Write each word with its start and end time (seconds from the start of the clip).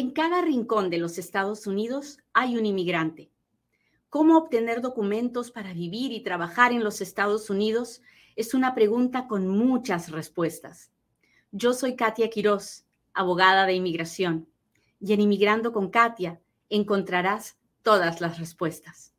En 0.00 0.12
cada 0.12 0.40
rincón 0.40 0.88
de 0.88 0.96
los 0.96 1.18
Estados 1.18 1.66
Unidos 1.66 2.16
hay 2.32 2.56
un 2.56 2.64
inmigrante. 2.64 3.28
¿Cómo 4.08 4.38
obtener 4.38 4.80
documentos 4.80 5.50
para 5.50 5.74
vivir 5.74 6.10
y 6.12 6.22
trabajar 6.22 6.72
en 6.72 6.82
los 6.82 7.02
Estados 7.02 7.50
Unidos? 7.50 8.00
Es 8.34 8.54
una 8.54 8.74
pregunta 8.74 9.28
con 9.28 9.46
muchas 9.46 10.10
respuestas. 10.10 10.90
Yo 11.52 11.74
soy 11.74 11.96
Katia 11.96 12.30
Quiroz, 12.30 12.86
abogada 13.12 13.66
de 13.66 13.74
inmigración, 13.74 14.48
y 15.00 15.12
en 15.12 15.20
Inmigrando 15.20 15.70
con 15.70 15.90
Katia 15.90 16.40
encontrarás 16.70 17.58
todas 17.82 18.22
las 18.22 18.38
respuestas. 18.38 19.12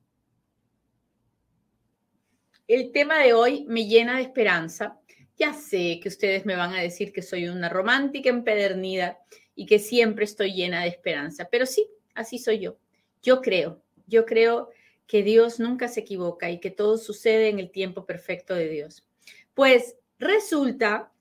El 2.68 2.92
tema 2.92 3.20
de 3.20 3.34
hoy 3.34 3.66
me 3.68 3.86
llena 3.86 4.16
de 4.16 4.24
esperanza. 4.24 5.00
Ya 5.38 5.54
sé 5.54 6.00
que 6.02 6.10
ustedes 6.10 6.44
me 6.48 6.56
van 6.56 6.74
a 6.74 6.82
decir 6.82 7.14
que 7.14 7.22
soy 7.22 7.50
una 7.50 7.70
romántica 7.70 8.32
empedernida 8.32 9.20
y 9.62 9.68
que 9.68 9.78
siempre 9.78 10.26
estoy 10.26 10.54
llena 10.54 10.82
de 10.82 10.88
esperanza. 10.88 11.48
Pero 11.52 11.68
sí, 11.68 11.88
así 12.16 12.40
soy 12.40 12.58
yo. 12.58 12.80
Yo 13.22 13.44
creo, 13.44 13.84
yo 14.08 14.26
creo 14.26 14.72
que 15.06 15.22
Dios 15.22 15.60
nunca 15.60 15.88
se 15.88 16.00
equivoca 16.00 16.50
y 16.50 16.60
que 16.60 16.72
todo 16.72 16.98
sucede 16.98 17.50
en 17.50 17.60
el 17.60 17.70
tiempo 17.70 18.08
perfecto 18.08 18.56
de 18.56 18.68
Dios. 18.70 19.06
Pues 19.54 19.98
resulta 20.18 21.12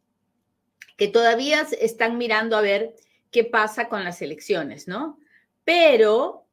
que 0.97 1.09
todavía 1.09 1.67
están 1.83 2.17
mirando 2.17 2.57
a 2.57 2.63
ver 2.63 2.95
qué 3.31 3.45
pasa 3.45 3.91
con 3.91 4.05
las 4.05 4.23
elecciones, 4.23 4.89
¿no? 4.89 5.19
Pero 5.63 6.47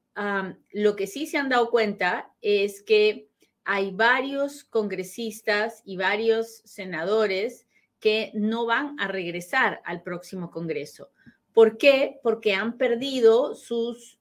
lo 0.73 0.97
que 0.97 1.08
sí 1.08 1.25
se 1.25 1.38
han 1.38 1.47
dado 1.47 1.69
cuenta 1.69 2.33
es 2.41 2.81
que 2.81 3.30
hay 3.63 3.91
varios 3.91 4.66
congresistas 4.66 5.83
y 5.85 5.95
varios 5.95 6.63
senadores 6.66 7.66
que 8.02 8.31
no 8.33 8.66
van 8.66 8.99
a 8.99 9.08
regresar 9.08 9.80
al 9.85 10.03
próximo 10.03 10.52
Congreso. 10.52 11.11
¿Por 11.57 11.79
qué? 11.79 12.20
Porque 12.21 12.53
han 12.53 12.77
perdido 12.77 13.55
sus, 13.55 14.20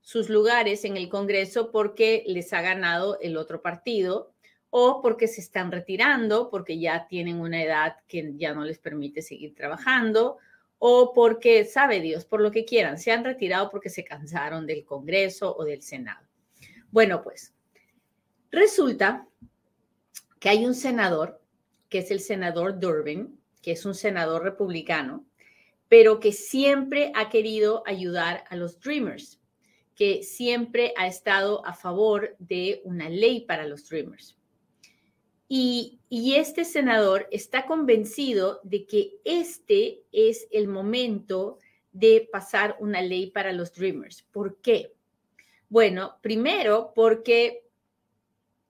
sus 0.00 0.28
lugares 0.28 0.84
en 0.84 0.96
el 0.96 1.08
Congreso 1.08 1.72
porque 1.72 2.22
les 2.28 2.52
ha 2.52 2.62
ganado 2.62 3.18
el 3.20 3.36
otro 3.36 3.60
partido 3.60 4.32
o 4.70 5.02
porque 5.02 5.26
se 5.26 5.40
están 5.40 5.72
retirando, 5.72 6.48
porque 6.48 6.78
ya 6.78 7.08
tienen 7.08 7.40
una 7.40 7.60
edad 7.60 7.96
que 8.06 8.34
ya 8.36 8.54
no 8.54 8.62
les 8.64 8.78
permite 8.78 9.20
seguir 9.20 9.56
trabajando, 9.56 10.36
o 10.78 11.12
porque, 11.12 11.64
sabe 11.64 11.98
Dios, 11.98 12.24
por 12.24 12.40
lo 12.40 12.52
que 12.52 12.64
quieran, 12.64 12.98
se 12.98 13.10
han 13.10 13.24
retirado 13.24 13.68
porque 13.68 13.90
se 13.90 14.04
cansaron 14.04 14.64
del 14.64 14.84
Congreso 14.84 15.56
o 15.56 15.64
del 15.64 15.82
Senado. 15.82 16.24
Bueno, 16.92 17.20
pues 17.20 17.52
resulta 18.52 19.26
que 20.38 20.50
hay 20.50 20.64
un 20.64 20.76
senador, 20.76 21.42
que 21.88 21.98
es 21.98 22.12
el 22.12 22.20
senador 22.20 22.78
Durbin, 22.78 23.40
que 23.60 23.72
es 23.72 23.84
un 23.84 23.96
senador 23.96 24.44
republicano, 24.44 25.27
pero 25.88 26.20
que 26.20 26.32
siempre 26.32 27.12
ha 27.14 27.28
querido 27.30 27.82
ayudar 27.86 28.44
a 28.50 28.56
los 28.56 28.78
Dreamers, 28.80 29.40
que 29.94 30.22
siempre 30.22 30.92
ha 30.96 31.06
estado 31.06 31.64
a 31.66 31.74
favor 31.74 32.36
de 32.38 32.80
una 32.84 33.08
ley 33.08 33.40
para 33.40 33.66
los 33.66 33.88
Dreamers. 33.88 34.36
Y, 35.48 35.98
y, 36.10 36.34
este 36.34 36.66
senador 36.66 37.26
está 37.30 37.64
convencido 37.64 38.60
de 38.64 38.84
que 38.84 39.14
este 39.24 40.02
es 40.12 40.46
el 40.50 40.68
momento 40.68 41.58
de 41.90 42.28
pasar 42.30 42.76
una 42.80 43.00
ley 43.00 43.30
para 43.30 43.52
los 43.52 43.72
Dreamers. 43.72 44.22
¿Por 44.30 44.60
qué? 44.60 44.92
Bueno, 45.70 46.18
primero 46.20 46.92
porque 46.94 47.62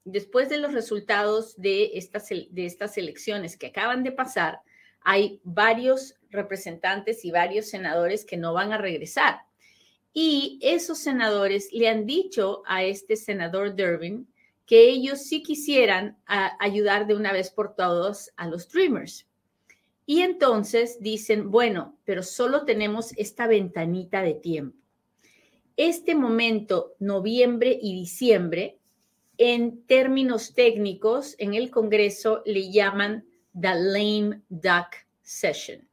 después 0.05 0.49
de 0.49 0.59
los 0.59 0.73
resultados 0.73 1.57
de 1.57 1.91
estas, 1.95 2.29
de 2.29 2.67
estas 2.67 2.97
elecciones 2.97 3.57
que 3.57 3.67
acaban 3.67 4.03
de 4.03 4.13
pasar, 4.13 4.61
hay 5.01 5.41
varios 5.45 6.15
representantes 6.31 7.25
y 7.25 7.31
varios 7.31 7.67
senadores 7.67 8.25
que 8.25 8.37
no 8.37 8.53
van 8.53 8.73
a 8.73 8.79
regresar. 8.79 9.41
Y 10.13 10.59
esos 10.63 10.99
senadores 10.99 11.69
le 11.73 11.89
han 11.89 12.07
dicho 12.07 12.63
a 12.67 12.85
este 12.85 13.17
senador 13.17 13.77
Durbin 13.77 14.29
que 14.67 14.89
ellos 14.89 15.23
sí 15.23 15.43
quisieran 15.43 16.19
ayudar 16.27 17.07
de 17.07 17.15
una 17.15 17.33
vez 17.33 17.51
por 17.51 17.75
todos 17.75 18.31
a 18.37 18.47
los 18.47 18.69
Dreamers. 18.71 19.27
Y 20.05 20.21
entonces 20.21 20.99
dicen, 21.01 21.51
bueno, 21.51 21.99
pero 22.05 22.23
solo 22.23 22.65
tenemos 22.65 23.13
esta 23.17 23.47
ventanita 23.47 24.23
de 24.23 24.35
tiempo. 24.35 24.77
Este 25.77 26.15
momento, 26.15 26.97
noviembre 26.99 27.79
y 27.81 27.95
diciembre, 27.95 28.79
en 29.39 29.87
términos 29.87 30.53
técnicos, 30.53 31.35
en 31.39 31.55
el 31.55 31.71
Congreso 31.71 32.43
le 32.45 32.71
llaman 32.71 33.25
the 33.59 33.75
lame 33.75 34.43
duck 34.49 34.97
session. 35.23 35.88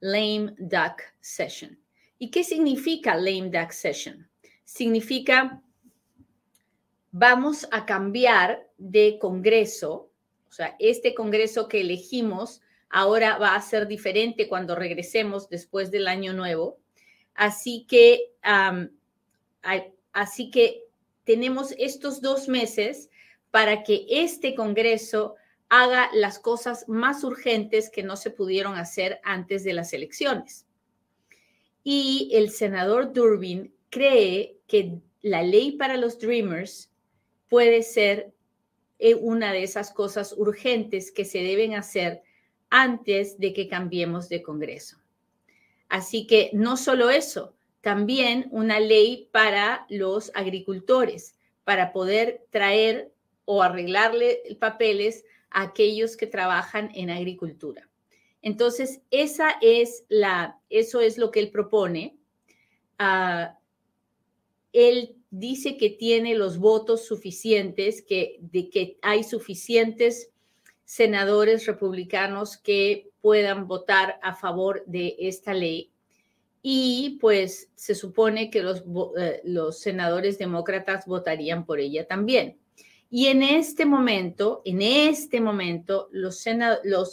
Lame 0.00 0.54
duck 0.58 1.02
session. 1.20 1.78
¿Y 2.18 2.30
qué 2.30 2.44
significa 2.44 3.14
lame 3.14 3.50
duck 3.50 3.70
session? 3.70 4.28
Significa 4.64 5.62
vamos 7.12 7.66
a 7.70 7.86
cambiar 7.86 8.68
de 8.78 9.18
Congreso, 9.20 10.10
o 10.48 10.52
sea, 10.52 10.76
este 10.78 11.14
Congreso 11.14 11.68
que 11.68 11.80
elegimos 11.80 12.62
ahora 12.88 13.38
va 13.38 13.54
a 13.54 13.62
ser 13.62 13.86
diferente 13.86 14.48
cuando 14.48 14.74
regresemos 14.74 15.48
después 15.48 15.90
del 15.90 16.08
año 16.08 16.32
nuevo. 16.32 16.78
Así 17.34 17.86
que, 17.88 18.32
así 20.12 20.50
que 20.50 20.84
tenemos 21.24 21.72
estos 21.78 22.20
dos 22.20 22.48
meses 22.48 23.10
para 23.50 23.82
que 23.82 24.06
este 24.08 24.54
Congreso 24.54 25.36
haga 25.70 26.10
las 26.12 26.38
cosas 26.38 26.86
más 26.88 27.24
urgentes 27.24 27.90
que 27.90 28.02
no 28.02 28.16
se 28.16 28.30
pudieron 28.30 28.74
hacer 28.74 29.20
antes 29.22 29.64
de 29.64 29.72
las 29.72 29.92
elecciones. 29.92 30.66
Y 31.82 32.28
el 32.34 32.50
senador 32.50 33.12
Durbin 33.12 33.72
cree 33.88 34.58
que 34.66 34.98
la 35.22 35.42
ley 35.42 35.72
para 35.72 35.96
los 35.96 36.18
Dreamers 36.18 36.90
puede 37.48 37.82
ser 37.82 38.32
eh, 38.98 39.14
una 39.14 39.52
de 39.52 39.62
esas 39.62 39.92
cosas 39.92 40.34
urgentes 40.36 41.12
que 41.12 41.24
se 41.24 41.38
deben 41.38 41.74
hacer 41.74 42.22
antes 42.68 43.38
de 43.38 43.52
que 43.52 43.68
cambiemos 43.68 44.28
de 44.28 44.42
Congreso. 44.42 44.98
Así 45.88 46.26
que 46.26 46.50
no 46.52 46.76
solo 46.76 47.10
eso, 47.10 47.54
también 47.80 48.48
una 48.50 48.80
ley 48.80 49.28
para 49.32 49.86
los 49.88 50.32
agricultores, 50.34 51.36
para 51.64 51.92
poder 51.92 52.44
traer 52.50 53.12
o 53.44 53.62
arreglarle 53.62 54.42
papeles 54.58 55.24
a 55.50 55.62
aquellos 55.62 56.16
que 56.16 56.26
trabajan 56.26 56.90
en 56.94 57.10
agricultura. 57.10 57.88
Entonces, 58.42 59.02
esa 59.10 59.56
es 59.60 60.04
la, 60.08 60.58
eso 60.70 61.00
es 61.00 61.18
lo 61.18 61.30
que 61.30 61.40
él 61.40 61.50
propone. 61.50 62.16
Uh, 62.98 63.52
él 64.72 65.16
dice 65.30 65.76
que 65.76 65.90
tiene 65.90 66.34
los 66.34 66.58
votos 66.58 67.04
suficientes, 67.04 68.02
que, 68.02 68.38
de 68.40 68.68
que 68.70 68.98
hay 69.02 69.24
suficientes 69.24 70.30
senadores 70.84 71.66
republicanos 71.66 72.56
que 72.56 73.10
puedan 73.20 73.68
votar 73.68 74.18
a 74.22 74.34
favor 74.34 74.82
de 74.86 75.16
esta 75.20 75.54
ley. 75.54 75.92
Y 76.62 77.18
pues 77.20 77.70
se 77.74 77.94
supone 77.94 78.50
que 78.50 78.62
los, 78.62 78.84
eh, 79.18 79.40
los 79.44 79.78
senadores 79.78 80.38
demócratas 80.38 81.06
votarían 81.06 81.64
por 81.64 81.80
ella 81.80 82.06
también. 82.06 82.59
Y 83.10 83.26
en 83.26 83.42
este 83.42 83.84
momento, 83.84 84.62
en 84.64 84.82
este 84.82 85.40
momento, 85.40 86.08
los, 86.12 86.46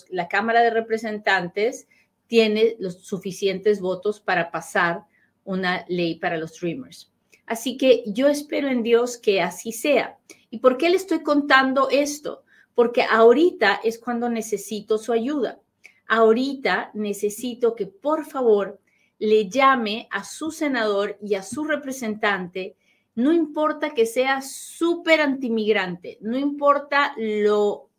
la 0.10 0.28
Cámara 0.28 0.62
de 0.62 0.70
Representantes 0.70 1.88
tiene 2.28 2.76
los 2.80 3.04
suficientes 3.04 3.82
votos 3.82 4.20
para 4.20 4.52
pasar 4.52 5.06
una 5.44 5.86
ley 5.88 6.16
para 6.16 6.38
los 6.38 6.60
Dreamers. 6.60 7.12
Así 7.48 7.78
que 7.78 8.04
yo 8.06 8.28
espero 8.28 8.68
en 8.68 8.84
Dios 8.84 9.18
que 9.18 9.42
así 9.42 9.72
sea. 9.72 10.20
¿Y 10.52 10.60
por 10.60 10.78
qué 10.78 10.90
le 10.90 10.98
estoy 10.98 11.24
contando 11.24 11.90
esto? 11.90 12.44
Porque 12.76 13.04
ahorita 13.04 13.80
es 13.84 13.98
cuando 13.98 14.30
necesito 14.30 14.98
su 14.98 15.14
ayuda. 15.14 15.60
Ahorita 16.08 16.92
necesito 16.94 17.76
que 17.76 17.88
por 17.88 18.26
favor 18.26 18.80
le 19.18 19.50
llame 19.50 20.08
a 20.12 20.24
su 20.24 20.52
senador 20.52 21.18
y 21.22 21.36
a 21.36 21.44
su 21.44 21.64
representante, 21.64 22.76
no 23.18 23.34
importa 23.34 23.96
que 23.96 24.06
sea 24.06 24.44
súper 24.44 25.22
antimigrante, 25.22 26.20
no 26.22 26.38
importa 26.38 27.16
lo, 27.18 27.90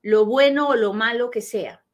lo 0.00 0.26
bueno 0.26 0.68
o 0.68 0.76
lo 0.76 0.92
malo 0.92 1.28
que 1.28 1.40
sea. 1.40 1.84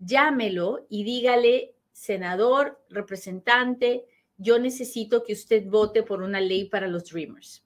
Llámelo 0.00 0.84
y 0.90 1.04
dígale, 1.04 1.76
senador, 1.92 2.78
representante, 2.90 4.04
yo 4.36 4.58
necesito 4.58 5.22
que 5.24 5.32
usted 5.32 5.64
vote 5.64 6.02
por 6.02 6.20
una 6.20 6.38
ley 6.38 6.66
para 6.66 6.88
los 6.88 7.10
Dreamers. 7.10 7.64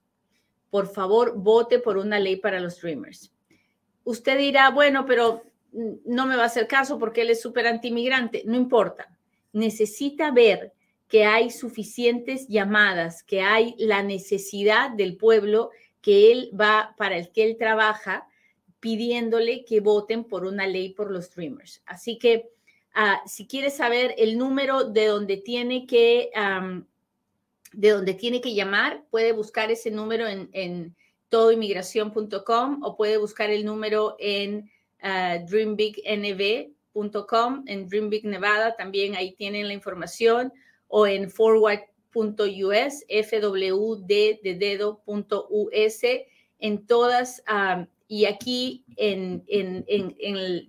Por 0.69 0.87
favor, 0.87 1.33
vote 1.35 1.79
por 1.79 1.97
una 1.97 2.17
ley 2.17 2.37
para 2.37 2.61
los 2.61 2.79
Dreamers. 2.79 3.33
Usted 4.05 4.37
dirá, 4.37 4.69
bueno, 4.69 5.05
pero 5.05 5.43
no 5.73 6.25
me 6.25 6.37
va 6.37 6.43
a 6.43 6.45
hacer 6.45 6.65
caso 6.67 6.97
porque 6.97 7.23
él 7.23 7.31
es 7.31 7.41
súper 7.41 7.67
antimigrante. 7.67 8.43
No 8.45 8.55
importa. 8.55 9.13
Necesita 9.51 10.31
ver 10.31 10.71
que 11.11 11.25
hay 11.25 11.51
suficientes 11.51 12.47
llamadas, 12.47 13.21
que 13.21 13.41
hay 13.41 13.75
la 13.77 14.01
necesidad 14.01 14.89
del 14.89 15.15
pueblo 15.15 15.69
que 16.01 16.31
él 16.31 16.49
va, 16.59 16.95
para 16.97 17.17
el 17.17 17.31
que 17.31 17.43
él 17.43 17.57
trabaja, 17.59 18.27
pidiéndole 18.79 19.63
que 19.65 19.79
voten 19.79 20.23
por 20.23 20.45
una 20.45 20.65
ley 20.65 20.89
por 20.89 21.11
los 21.11 21.35
Dreamers. 21.35 21.83
Así 21.85 22.17
que 22.17 22.49
Ah, 22.93 23.21
si 23.25 23.47
quiere 23.47 23.69
saber 23.69 24.13
el 24.17 24.37
número 24.37 24.83
de 24.83 25.05
donde 25.05 25.37
tiene 25.37 25.87
que 25.87 26.29
de 27.73 27.89
donde 27.89 28.13
tiene 28.15 28.41
que 28.41 28.53
llamar, 28.53 29.05
puede 29.09 29.31
buscar 29.31 29.71
ese 29.71 29.91
número 29.91 30.27
en, 30.27 30.49
en 30.51 30.93
todoinmigración.com 31.29 32.83
o 32.83 32.97
puede 32.97 33.15
buscar 33.15 33.49
el 33.49 33.63
número 33.63 34.17
en 34.19 34.69
uh, 35.01 35.39
dreambignv.com, 35.47 37.63
en 37.65 37.87
Dreambig 37.87 38.25
Nevada, 38.25 38.75
también 38.75 39.15
ahí 39.15 39.31
tienen 39.35 39.69
la 39.69 39.73
información, 39.73 40.51
o 40.91 41.07
en 41.07 41.29
forward.us, 41.29 43.05
fwd 43.07 44.07
de 44.07 44.57
dedo.us, 44.59 46.01
en 46.59 46.85
todas, 46.85 47.43
y 48.07 48.25
aquí 48.25 48.83
en, 48.97 49.43
en, 49.47 49.85
en, 49.87 50.15
en 50.19 50.35
el 50.35 50.67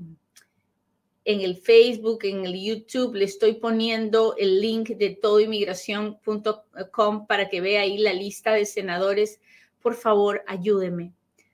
en 1.24 1.40
el 1.40 1.56
Facebook, 1.56 2.24
en 2.24 2.44
el 2.44 2.60
YouTube, 2.60 3.14
le 3.14 3.24
estoy 3.24 3.54
poniendo 3.54 4.34
el 4.36 4.60
link 4.60 4.90
de 4.90 5.10
todoinmigración.com 5.10 7.26
para 7.28 7.48
que 7.48 7.60
vea 7.60 7.82
ahí 7.82 7.98
la 7.98 8.12
lista 8.12 8.52
de 8.52 8.66
senadores. 8.66 9.40
Por 9.80 9.94
favor, 9.94 10.42
ayúdeme. 10.48 11.12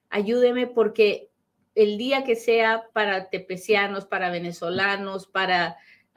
Ayúdeme 0.08 0.66
porque 0.66 1.28
el 1.74 1.98
día 1.98 2.24
que 2.24 2.34
sea 2.34 2.84
para 2.94 3.28
tepecianos, 3.28 4.06
para 4.06 4.30
venezolanos, 4.30 5.26
para 5.26 5.76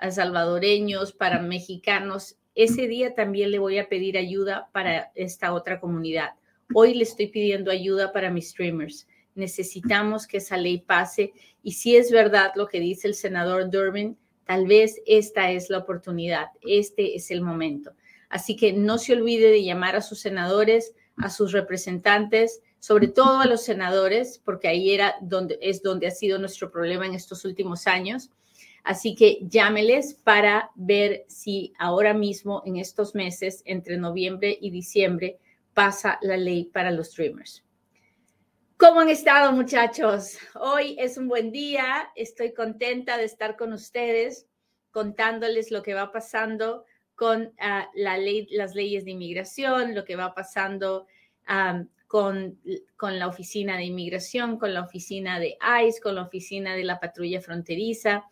salvadoreños, 0.10 1.12
para 1.12 1.42
mexicanos, 1.42 2.38
ese 2.56 2.88
día 2.88 3.16
también 3.16 3.52
le 3.52 3.60
voy 3.60 3.78
a 3.80 3.90
pedir 3.90 4.18
ayuda 4.18 4.70
para 4.72 5.12
esta 5.16 5.54
otra 5.54 5.80
comunidad. 5.80 6.32
Hoy 6.74 6.94
le 6.94 7.04
estoy 7.04 7.28
pidiendo 7.28 7.72
ayuda 7.72 8.14
para 8.14 8.30
mis 8.30 8.50
streamers 8.50 9.08
necesitamos 9.36 10.28
que 10.28 10.38
esa 10.38 10.58
ley 10.58 10.80
pase 10.80 11.34
y 11.64 11.74
si 11.74 11.96
es 11.96 12.12
verdad 12.12 12.52
lo 12.56 12.68
que 12.68 12.80
dice 12.80 13.08
el 13.08 13.16
senador 13.16 13.70
Durbin, 13.70 14.18
tal 14.46 14.68
vez 14.68 15.02
esta 15.06 15.52
es 15.52 15.70
la 15.70 15.80
oportunidad, 15.80 16.48
este 16.62 17.16
es 17.16 17.32
el 17.32 17.42
momento. 17.42 17.94
Así 18.30 18.56
que 18.56 18.74
no 18.74 18.98
se 18.98 19.14
olvide 19.14 19.50
de 19.50 19.64
llamar 19.64 19.96
a 19.96 20.02
sus 20.02 20.20
senadores, 20.20 20.94
a 21.18 21.30
sus 21.30 21.52
representantes, 21.52 22.62
sobre 22.80 23.08
todo 23.08 23.40
a 23.40 23.46
los 23.46 23.64
senadores, 23.64 24.42
porque 24.44 24.68
ahí 24.68 24.92
era 24.92 25.16
donde 25.22 25.60
es 25.62 25.84
donde 25.84 26.08
ha 26.08 26.12
sido 26.12 26.40
nuestro 26.40 26.72
problema 26.72 27.06
en 27.06 27.14
estos 27.14 27.46
últimos 27.46 27.88
años. 27.88 28.32
Así 28.84 29.16
que 29.16 29.40
llámeles 29.44 30.16
para 30.16 30.72
ver 30.76 31.26
si 31.28 31.74
ahora 31.78 32.14
mismo, 32.14 32.64
en 32.66 32.78
estos 32.78 33.14
meses, 33.14 33.62
entre 33.66 33.98
noviembre 33.98 34.58
y 34.60 34.72
diciembre, 34.72 35.38
pasa 35.74 36.18
la 36.22 36.38
ley 36.38 36.66
para 36.66 36.92
los 36.92 37.12
streamers. 37.12 37.64
¿Cómo 38.78 39.02
han 39.02 39.10
estado 39.10 39.52
muchachos? 39.52 40.40
Hoy 40.56 40.96
es 40.98 41.18
un 41.18 41.28
buen 41.28 41.52
día, 41.52 42.10
estoy 42.16 42.54
contenta 42.54 43.18
de 43.18 43.26
estar 43.26 43.56
con 43.56 43.74
ustedes 43.74 44.48
contándoles 44.90 45.70
lo 45.70 45.84
que 45.84 45.94
va 45.94 46.12
pasando 46.12 46.86
con 47.16 47.54
ah, 47.60 47.88
la 47.94 48.18
ley, 48.18 48.48
las 48.50 48.74
leyes 48.74 49.06
de 49.06 49.12
inmigración, 49.12 49.94
lo 49.94 50.04
que 50.04 50.16
va 50.16 50.34
pasando 50.34 51.06
con, 52.08 52.60
con, 52.98 53.20
la 53.20 53.28
oficina 53.28 53.78
de 53.78 53.84
inmigración, 53.84 54.58
con 54.58 54.74
la 54.74 54.82
oficina 54.82 55.40
de 55.40 55.58
ICE, 55.86 56.02
con 56.02 56.16
la 56.16 56.24
oficina 56.24 56.76
de 56.76 56.84
la 56.84 57.00
patrulla 57.00 57.40
fronteriza. 57.40 58.26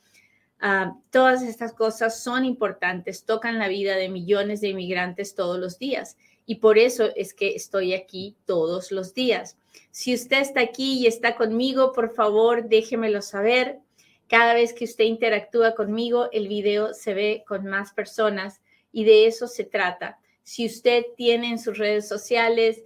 Todas 1.10 1.42
estas 1.42 1.74
cosas 1.74 2.22
son 2.22 2.46
importantes, 2.46 3.24
tocan 3.24 3.60
la 3.60 3.68
vida 3.68 3.96
de 3.96 4.10
millones 4.10 4.62
de 4.62 4.70
inmigrantes 4.70 5.36
todos 5.36 5.58
los 5.58 5.80
días 5.80 6.18
y 6.46 6.56
por 6.56 6.78
eso 6.78 7.10
es 7.16 7.34
que 7.34 7.56
estoy 7.56 7.94
aquí 7.94 8.36
todos 8.46 8.92
los 8.92 9.14
días. 9.14 9.58
Si 9.92 10.14
usted 10.14 10.42
está 10.42 10.62
aquí 10.62 11.00
y 11.00 11.08
está 11.08 11.36
conmigo, 11.36 11.94
por 11.94 12.14
favor, 12.14 12.68
déjemelo 12.68 13.22
saber. 13.22 13.80
Cada 14.28 14.54
vez 14.54 14.74
que 14.74 14.86
usted 14.86 15.06
interactúa 15.06 15.76
conmigo, 15.76 16.30
el 16.32 16.48
video 16.48 16.94
se 16.94 17.14
ve 17.14 17.44
con 17.48 17.66
más 17.66 17.94
personas 17.94 18.62
y 18.92 19.04
de 19.04 19.28
eso 19.28 19.48
se 19.48 19.64
trata. 19.64 20.20
Si 20.44 20.66
usted 20.66 21.06
tiene 21.16 21.50
en 21.50 21.60
sus 21.60 21.78
redes 21.78 22.08
sociales, 22.08 22.82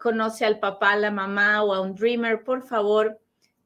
conoce 0.00 0.44
al 0.44 0.58
papá, 0.58 0.96
la 0.96 1.10
mamá 1.10 1.62
o 1.64 1.74
a 1.74 1.80
un 1.80 1.94
dreamer, 1.94 2.44
por 2.44 2.62
favor, 2.62 3.18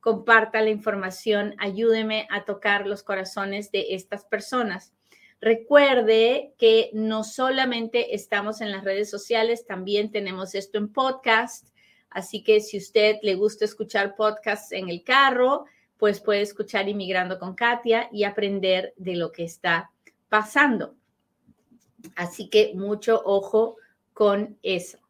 comparta 0.09 0.63
la 0.63 0.71
información, 0.71 1.55
ayúdeme 1.59 2.27
a 2.31 2.47
tocar 2.47 2.87
los 2.87 3.03
corazones 3.03 3.71
de 3.73 3.89
estas 3.91 4.25
personas. 4.25 4.95
Recuerde 5.39 6.55
que 6.57 6.89
no 6.95 7.25
solamente 7.25 8.15
estamos 8.15 8.63
en 8.63 8.73
las 8.73 8.85
redes 8.85 9.11
sociales, 9.11 9.67
también 9.67 10.11
tenemos 10.11 10.55
esto 10.55 10.79
en 10.79 10.91
podcast. 10.91 11.69
Así 12.09 12.43
que 12.43 12.63
si 12.63 12.79
usted 12.79 13.17
le 13.21 13.35
gusta 13.35 13.67
escuchar 13.67 14.17
podcasts 14.17 14.73
en 14.73 14.89
el 14.89 15.05
carro, 15.05 15.67
pues 15.99 16.21
puede 16.21 16.41
escuchar 16.41 16.89
Inmigrando 16.89 17.39
con 17.39 17.55
Katia 17.55 18.09
y 18.11 18.25
aprender 18.25 18.95
de 18.97 19.15
lo 19.15 19.31
que 19.31 19.45
está 19.45 19.91
pasando. 20.31 20.95
Así 22.17 22.49
que 22.49 22.73
mucho 22.75 23.21
ojo 23.27 23.77
con 24.15 24.57
eso. 24.63 25.01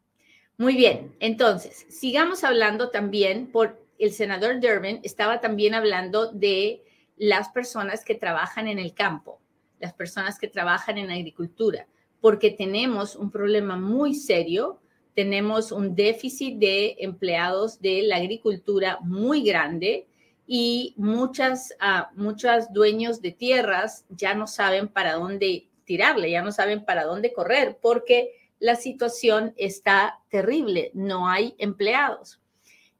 Muy 0.57 0.75
bien, 0.75 1.15
entonces, 1.21 1.85
sigamos 1.87 2.43
hablando 2.43 2.89
también 2.89 3.49
por 3.49 3.79
el 3.99 4.13
senador 4.13 4.59
Durbin, 4.59 4.99
estaba 5.03 5.41
también 5.41 5.73
hablando 5.73 6.31
de 6.31 6.83
las 7.17 7.49
personas 7.49 8.03
que 8.03 8.15
trabajan 8.15 8.67
en 8.67 8.79
el 8.79 8.93
campo 8.93 9.39
las 9.79 9.93
personas 9.93 10.37
que 10.37 10.47
trabajan 10.47 10.97
en 10.97 11.09
agricultura, 11.09 11.87
porque 12.21 12.51
tenemos 12.51 13.15
un 13.15 13.31
problema 13.31 13.77
muy 13.77 14.13
serio, 14.13 14.81
tenemos 15.15 15.71
un 15.71 15.95
déficit 15.95 16.57
de 16.57 16.97
empleados 16.99 17.81
de 17.81 18.03
la 18.03 18.17
agricultura 18.17 18.99
muy 19.01 19.43
grande 19.43 20.07
y 20.45 20.93
muchas, 20.97 21.73
uh, 21.81 22.13
muchos 22.19 22.71
dueños 22.71 23.21
de 23.21 23.31
tierras 23.31 24.05
ya 24.09 24.33
no 24.33 24.47
saben 24.47 24.87
para 24.87 25.13
dónde 25.13 25.67
tirarle, 25.85 26.31
ya 26.31 26.41
no 26.41 26.51
saben 26.51 26.85
para 26.85 27.05
dónde 27.05 27.33
correr, 27.33 27.77
porque 27.81 28.31
la 28.59 28.75
situación 28.75 29.53
está 29.57 30.19
terrible, 30.29 30.91
no 30.93 31.29
hay 31.29 31.55
empleados. 31.57 32.39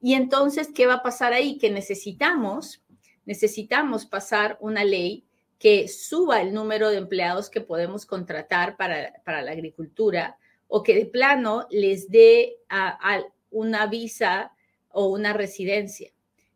Y 0.02 0.14
entonces, 0.14 0.70
¿qué 0.74 0.86
va 0.86 0.96
a 0.96 1.04
pasar 1.04 1.34
ahí? 1.34 1.58
Que 1.58 1.70
necesitamos, 1.70 2.82
necesitamos 3.26 4.06
pasar 4.06 4.58
una 4.62 4.84
ley 4.84 5.26
que 5.60 5.90
suba 5.90 6.42
el 6.42 6.54
número 6.54 6.90
de 6.90 6.98
empleados 6.98 7.50
que 7.50 7.60
podemos 7.60 8.06
contratar 8.06 8.78
para, 8.78 9.14
la 9.26 9.52
agricultura 9.52 10.38
o 10.68 10.84
que 10.84 10.96
de 10.96 11.06
plano 11.06 11.68
les 11.70 12.10
dé 12.10 12.58
a, 12.70 13.22
una 13.52 13.88
visa 13.88 14.54
o 14.90 15.08
una 15.08 15.34
residencia. 15.34 16.12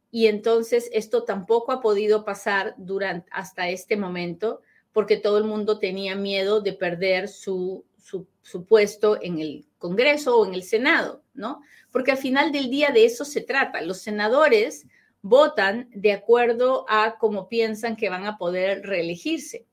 Y 0.09 0.27
entonces 0.27 0.89
esto 0.93 1.23
tampoco 1.23 1.71
ha 1.71 1.81
podido 1.81 2.23
pasar 2.23 2.75
durante, 2.77 3.29
hasta 3.31 3.69
este 3.69 3.97
momento 3.97 4.61
porque 4.93 5.17
todo 5.17 5.39
el 5.39 5.43
mundo 5.43 5.79
tenía 5.79 6.15
miedo 6.15 6.61
de 6.61 6.73
perder 6.73 7.27
su, 7.27 7.83
su, 7.97 8.65
puesto 8.65 9.19
en 9.21 9.39
el 9.39 9.65
Congreso 9.79 10.37
o 10.37 10.45
en 10.45 10.53
el 10.53 10.63
Senado, 10.63 11.22
¿no? 11.33 11.61
Porque 11.91 12.11
al 12.11 12.17
final 12.17 12.51
del 12.51 12.69
día 12.69 12.91
de 12.91 13.05
eso 13.05 13.25
se 13.25 13.41
trata. 13.41 13.81
Los 13.81 13.99
senadores 13.99 14.85
votan 15.21 15.89
de 15.93 16.13
acuerdo 16.13 16.85
a 16.87 17.17
cómo 17.17 17.47
piensan 17.49 17.95
que 17.95 18.09
van 18.09 18.25
a 18.25 18.37
poder 18.37 18.83
reelegirse. 18.83 19.65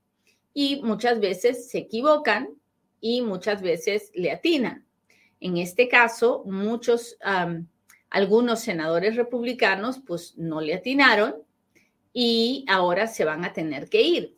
Y 0.53 0.81
muchas 0.83 1.19
veces 1.19 1.69
se 1.69 1.79
equivocan 1.79 2.49
y 2.99 3.21
muchas 3.21 3.61
veces 3.61 4.11
le 4.13 4.31
atinan. 4.31 4.85
En 5.39 5.57
este 5.57 5.87
caso, 5.87 6.43
muchos, 6.45 7.17
algunos 8.09 8.59
senadores 8.59 9.15
republicanos, 9.15 9.99
pues 10.05 10.37
no 10.37 10.61
le 10.61 10.75
atinaron 10.75 11.35
y 12.13 12.65
ahora 12.67 13.07
se 13.07 13.25
van 13.25 13.43
a 13.45 13.53
tener 13.53 13.89
que 13.89 14.01
ir. 14.01 14.37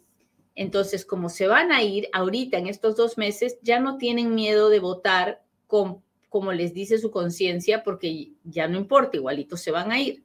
Entonces, 0.56 1.06
como 1.06 1.30
se 1.30 1.48
van 1.48 1.72
a 1.72 1.82
ir 1.82 2.08
ahorita 2.13 2.58
en 2.58 2.68
estos 2.68 2.96
dos 2.96 3.18
meses, 3.18 3.58
ya 3.62 3.80
no 3.80 3.98
tienen 3.98 4.36
miedo 4.36 4.70
de 4.70 4.80
votar 4.80 5.44
con, 5.68 6.03
como 6.34 6.52
les 6.52 6.74
dice 6.74 6.98
su 6.98 7.12
conciencia, 7.12 7.84
porque 7.84 8.32
ya 8.44 8.68
no 8.68 8.80
importa, 8.80 9.18
igualito 9.18 9.56
se 9.56 9.70
van 9.70 9.92
a 9.92 10.02
ir. 10.02 10.24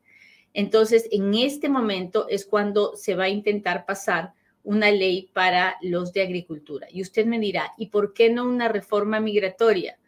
Entonces, 0.54 1.06
en 1.12 1.34
este 1.34 1.68
momento 1.68 2.26
es 2.30 2.46
cuando 2.46 2.96
se 2.96 3.14
va 3.14 3.24
a 3.24 3.28
intentar 3.28 3.84
pasar 3.84 4.32
una 4.62 4.90
ley 4.90 5.28
para 5.34 5.76
los 5.82 6.14
de 6.14 6.22
agricultura. 6.22 6.86
Y 6.90 7.02
usted 7.02 7.26
me 7.26 7.38
dirá, 7.38 7.74
¿y 7.76 7.88
por 7.88 8.14
qué 8.14 8.30
no 8.30 8.48
una 8.48 8.68
reforma 8.68 9.20
migratoria? 9.20 9.98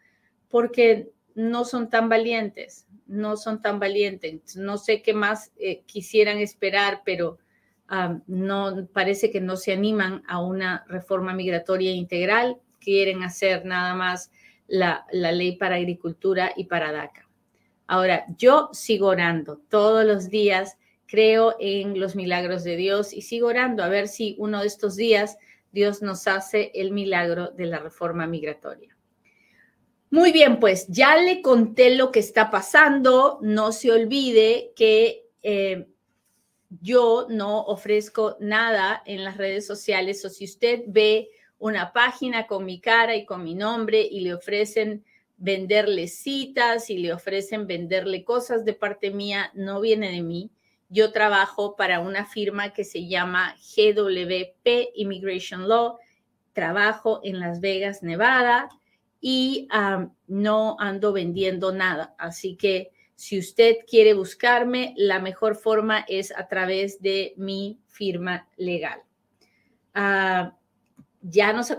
Porque 0.49 1.11
no 1.35 1.65
son 1.65 1.87
tan 1.87 2.09
valientes, 2.09 2.87
no 3.05 3.37
son 3.37 3.61
tan 3.61 3.79
valientes. 3.79 4.55
No 4.55 4.79
sé 4.79 5.03
qué 5.03 5.13
más 5.13 5.51
eh, 5.59 5.83
quisieran 5.85 6.39
esperar, 6.39 7.03
pero 7.05 7.37
no 8.25 8.87
parece 8.91 9.29
que 9.29 9.39
no 9.39 9.55
se 9.55 9.71
animan 9.71 10.23
a 10.27 10.41
una 10.41 10.83
reforma 10.87 11.35
migratoria 11.35 11.91
integral. 11.91 12.57
Quieren 12.79 13.21
hacer 13.21 13.65
nada 13.65 13.93
más 13.93 14.31
la, 14.71 15.05
ley 15.11 15.57
para 15.57 15.75
agricultura 15.75 16.53
y 16.55 16.63
para 16.63 16.91
DACA. 16.91 17.27
Ahora, 17.87 18.25
yo 18.37 18.69
sigo 18.71 19.07
orando 19.07 19.59
todos 19.69 20.05
los 20.05 20.29
días, 20.29 20.77
creo 21.05 21.55
en 21.59 21.99
los 21.99 22.15
milagros 22.15 22.63
de 22.63 22.77
Dios 22.77 23.11
y 23.11 23.21
sigo 23.21 23.47
orando 23.47 23.83
a 23.83 23.89
ver 23.89 24.07
si 24.07 24.35
uno 24.39 24.61
de 24.61 24.67
estos 24.67 24.95
días 24.95 25.37
Dios 25.73 26.01
nos 26.01 26.25
hace 26.27 26.71
el 26.73 26.91
milagro 26.91 27.51
de 27.51 27.65
la 27.65 27.79
reforma 27.79 28.27
migratoria. 28.27 28.95
Muy 30.09 30.31
bien, 30.31 30.59
pues 30.59 30.87
ya 30.87 31.17
le 31.17 31.41
conté 31.41 31.95
lo 31.95 32.11
que 32.11 32.19
está 32.19 32.49
pasando. 32.49 33.39
No 33.41 33.73
se 33.73 33.91
olvide 33.91 34.71
que 34.75 35.25
eh, 35.41 35.87
yo 36.81 37.27
no 37.29 37.61
ofrezco 37.63 38.37
nada 38.39 39.03
en 39.05 39.23
las 39.25 39.35
redes 39.35 39.67
sociales 39.67 40.23
o 40.23 40.29
si 40.29 40.45
usted 40.45 40.83
ve 40.87 41.29
una 41.61 41.93
página 41.93 42.47
con 42.47 42.65
mi 42.65 42.81
cara 42.81 43.15
y 43.15 43.23
con 43.23 43.43
mi 43.43 43.53
nombre 43.53 44.01
y 44.01 44.21
le 44.21 44.33
ofrecen 44.33 45.05
venderle 45.37 46.07
citas 46.07 46.89
y 46.89 46.97
le 46.97 47.13
ofrecen 47.13 47.67
venderle 47.67 48.23
cosas 48.23 48.65
de 48.65 48.73
parte 48.73 49.11
mía, 49.11 49.51
no 49.53 49.79
viene 49.79 50.11
de 50.11 50.23
mí. 50.23 50.51
Yo 50.89 51.11
trabajo 51.11 51.75
para 51.75 51.99
una 51.99 52.25
firma 52.25 52.73
que 52.73 52.83
se 52.83 53.07
llama 53.07 53.55
GWP 53.75 54.89
Immigration 54.95 55.69
Law. 55.69 55.97
Trabajo 56.53 57.21
en 57.23 57.39
Las 57.39 57.61
Vegas, 57.61 58.01
Nevada 58.01 58.67
y 59.21 59.67
no 60.27 60.75
ando 60.79 61.13
vendiendo 61.13 61.71
nada. 61.71 62.15
Así 62.17 62.55
que 62.55 62.91
si 63.15 63.37
usted 63.37 63.77
quiere 63.87 64.15
buscarme, 64.15 64.95
la 64.97 65.19
mejor 65.19 65.55
forma 65.55 66.03
es 66.07 66.35
a 66.35 66.47
través 66.47 67.01
de 67.01 67.35
mi 67.37 67.79
firma 67.87 68.49
legal. 68.57 69.01
Ah, 69.93 70.55
ya 71.21 71.53
nos 71.53 71.71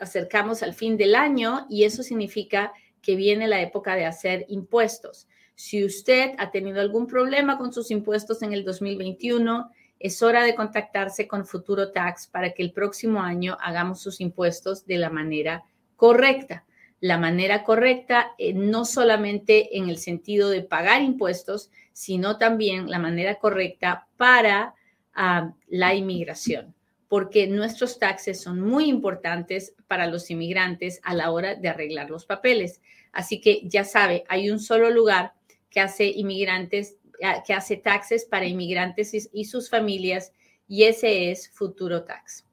acercamos 0.00 0.62
al 0.62 0.74
fin 0.74 0.96
del 0.96 1.14
año 1.14 1.66
y 1.70 1.84
eso 1.84 2.02
significa 2.02 2.72
que 3.00 3.16
viene 3.16 3.48
la 3.48 3.60
época 3.60 3.94
de 3.94 4.04
hacer 4.04 4.44
impuestos. 4.48 5.26
Si 5.54 5.84
usted 5.84 6.34
ha 6.38 6.50
tenido 6.50 6.80
algún 6.80 7.06
problema 7.06 7.58
con 7.58 7.72
sus 7.72 7.90
impuestos 7.90 8.42
en 8.42 8.52
el 8.52 8.64
2021, 8.64 9.70
es 9.98 10.22
hora 10.22 10.44
de 10.44 10.54
contactarse 10.54 11.26
con 11.26 11.46
Futuro 11.46 11.90
Tax 11.90 12.28
para 12.28 12.52
que 12.52 12.62
el 12.62 12.72
próximo 12.72 13.20
año 13.20 13.56
hagamos 13.60 14.00
sus 14.00 14.20
impuestos 14.20 14.86
de 14.86 14.98
la 14.98 15.10
manera 15.10 15.64
correcta. 15.96 16.64
La 17.00 17.18
manera 17.18 17.64
correcta 17.64 18.32
eh, 18.38 18.52
no 18.52 18.84
solamente 18.84 19.78
en 19.78 19.88
el 19.88 19.98
sentido 19.98 20.50
de 20.50 20.62
pagar 20.62 21.02
impuestos, 21.02 21.70
sino 21.92 22.38
también 22.38 22.90
la 22.90 22.98
manera 22.98 23.36
correcta 23.36 24.06
para 24.16 24.74
ah, 25.14 25.52
la 25.66 25.94
inmigración 25.94 26.74
porque 27.08 27.46
nuestros 27.46 27.98
taxes 27.98 28.40
son 28.40 28.60
muy 28.60 28.84
importantes 28.84 29.74
para 29.86 30.06
los 30.06 30.30
inmigrantes 30.30 31.00
a 31.02 31.14
la 31.14 31.30
hora 31.30 31.54
de 31.54 31.68
arreglar 31.68 32.10
los 32.10 32.26
papeles. 32.26 32.80
Así 33.12 33.40
que 33.40 33.62
ya 33.64 33.84
sabe, 33.84 34.24
hay 34.28 34.50
un 34.50 34.60
solo 34.60 34.90
lugar 34.90 35.32
que 35.70 35.80
hace 35.80 36.06
inmigrantes, 36.06 36.96
ah, 37.22 37.42
que 37.46 37.54
hace 37.54 37.76
taxes 37.76 38.26
para 38.26 38.46
inmigrantes 38.46 39.30
y, 39.32 39.44
sus 39.46 39.70
familias, 39.70 40.32
y 40.68 40.84
ese 40.84 41.30
es 41.30 41.50
Futuro 41.50 42.04
Tax. 42.04 42.44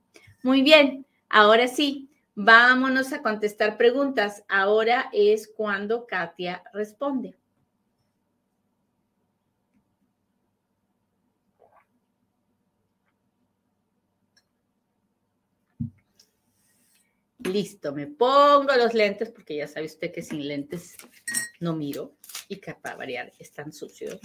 Muy 0.42 0.62
bien, 0.62 1.06
ahora 1.30 1.68
sí, 1.68 2.10
vámonos 2.34 3.12
a 3.12 3.22
contestar 3.22 3.78
preguntas. 3.78 4.44
Ahora 4.48 5.10
es 5.12 5.52
cuando 5.56 6.08
Katia 6.08 6.64
responde. 6.74 7.36
Listo, 17.46 17.94
me 17.94 18.08
pongo 18.08 18.74
los 18.76 18.94
lentes 18.94 19.30
porque 19.30 19.58
ya 19.58 19.68
sabe 19.68 19.86
usted 19.86 20.12
que 20.12 20.22
sin 20.22 20.48
lentes 20.48 20.98
no 21.60 21.76
miro 21.76 22.16
y 22.48 22.58
que 22.58 22.74
para 22.74 22.96
variar 22.96 23.32
están 23.40 23.72
sucios. 23.72 24.20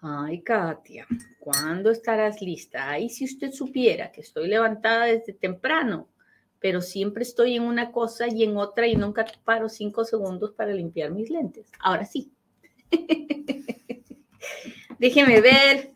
Ay, 0.00 0.42
Katia, 0.42 1.06
¿cuándo 1.38 1.90
estarás 1.90 2.40
lista? 2.40 2.90
Ay, 2.90 3.08
si 3.08 3.24
usted 3.24 3.52
supiera 3.52 4.12
que 4.12 4.20
estoy 4.20 4.48
levantada 4.48 5.06
desde 5.06 5.32
temprano, 5.32 6.08
pero 6.60 6.80
siempre 6.80 7.22
estoy 7.22 7.56
en 7.56 7.62
una 7.62 7.90
cosa 7.90 8.28
y 8.28 8.44
en 8.44 8.56
otra 8.56 8.86
y 8.86 8.96
nunca 8.96 9.26
paro 9.44 9.68
cinco 9.68 10.04
segundos 10.04 10.52
para 10.52 10.72
limpiar 10.72 11.10
mis 11.10 11.30
lentes. 11.30 11.70
Ahora 11.80 12.04
sí. 12.04 12.32
Déjeme 14.98 15.40
ver. 15.40 15.93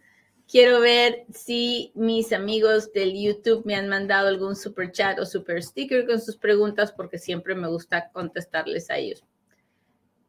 Quiero 0.49 0.81
ver 0.81 1.27
si 1.31 1.93
mis 1.95 2.33
amigos 2.33 2.91
del 2.95 3.13
YouTube 3.13 3.67
me 3.67 3.75
han 3.75 3.87
mandado 3.87 4.29
algún 4.29 4.57
super 4.57 4.91
chat 4.91 5.19
o 5.19 5.27
super 5.27 5.63
sticker 5.63 6.07
con 6.07 6.19
sus 6.23 6.39
preguntas 6.39 6.91
porque 6.91 7.19
siempre 7.19 7.55
me 7.55 7.69
gusta 7.69 8.11
contestarles 8.13 8.89
a 8.89 8.97
ellos. 8.97 9.23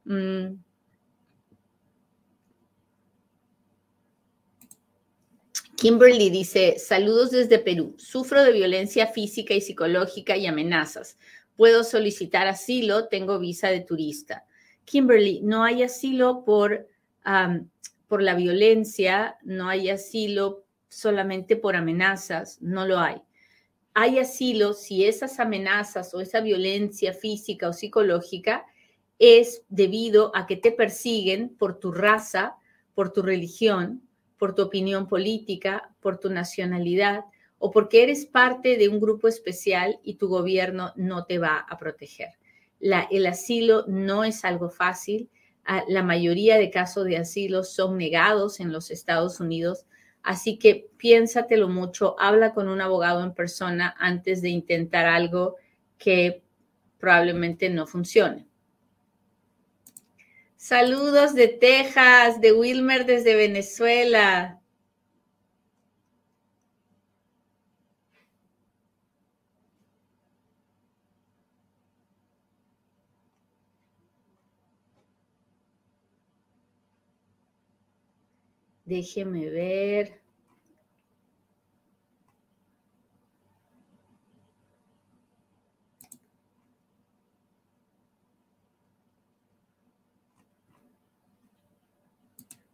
Mm. 0.03 0.55
Kimberly 5.77 6.29
dice, 6.29 6.77
saludos 6.77 7.31
desde 7.31 7.57
Perú. 7.57 7.95
Sufro 7.97 8.43
de 8.43 8.51
violencia 8.51 9.07
física 9.07 9.53
y 9.53 9.61
psicológica 9.61 10.35
y 10.35 10.45
amenazas. 10.47 11.17
Puedo 11.55 11.85
solicitar 11.85 12.47
asilo, 12.47 13.07
tengo 13.07 13.39
visa 13.39 13.69
de 13.69 13.79
turista. 13.79 14.45
Kimberly, 14.83 15.39
no 15.41 15.63
hay 15.63 15.83
asilo 15.83 16.43
por 16.43 16.89
por 18.09 18.23
la 18.23 18.33
violencia, 18.33 19.37
no 19.43 19.69
hay 19.69 19.89
asilo 19.89 20.65
solamente 20.89 21.55
por 21.55 21.75
amenazas, 21.75 22.57
no 22.59 22.85
lo 22.87 22.99
hay. 22.99 23.21
Hay 23.93 24.17
asilo 24.17 24.73
si 24.73 25.05
esas 25.05 25.39
amenazas 25.39 26.13
o 26.15 26.19
esa 26.19 26.41
violencia 26.41 27.13
física 27.13 27.69
o 27.69 27.73
psicológica 27.73 28.65
es 29.19 29.63
debido 29.69 30.35
a 30.35 30.47
que 30.47 30.57
te 30.57 30.71
persiguen 30.71 31.49
por 31.49 31.79
tu 31.79 31.91
raza, 31.91 32.55
por 32.95 33.13
tu 33.13 33.21
religión, 33.21 34.01
por 34.39 34.55
tu 34.55 34.63
opinión 34.63 35.07
política, 35.07 35.93
por 35.99 36.17
tu 36.17 36.31
nacionalidad 36.31 37.25
o 37.59 37.69
porque 37.69 38.01
eres 38.01 38.25
parte 38.25 38.77
de 38.77 38.89
un 38.89 38.99
grupo 38.99 39.27
especial 39.27 39.99
y 40.01 40.15
tu 40.15 40.29
gobierno 40.29 40.93
no 40.95 41.25
te 41.25 41.37
va 41.37 41.59
a 41.59 41.77
proteger. 41.77 42.29
El 42.79 43.25
asilo 43.27 43.85
no 43.87 44.23
es 44.23 44.45
algo 44.45 44.69
fácil 44.69 45.29
la 45.87 46.03
mayoría 46.03 46.57
de 46.57 46.71
casos 46.71 47.05
de 47.05 47.17
asilo 47.17 47.63
son 47.63 47.97
negados 47.97 48.59
en 48.59 48.71
los 48.71 48.91
Estados 48.91 49.39
Unidos. 49.39 49.85
Así 50.23 50.57
que 50.57 50.89
piénsatelo 50.97 51.69
mucho, 51.69 52.15
habla 52.19 52.53
con 52.53 52.67
un 52.67 52.81
abogado 52.81 53.23
en 53.23 53.33
persona 53.33 53.95
antes 53.99 54.41
de 54.41 54.49
intentar 54.49 55.05
algo 55.05 55.55
que 55.97 56.43
probablemente 56.99 57.69
no 57.69 57.87
funcione. 57.87 58.45
Saludos 60.57 61.35
de 61.35 61.47
Texas, 61.47 62.41
de 62.41 62.51
Wilmer 62.51 63.05
desde 63.05 63.35
Venezuela. 63.35 64.58
Déjeme 78.89 79.51
ver. 79.51 80.19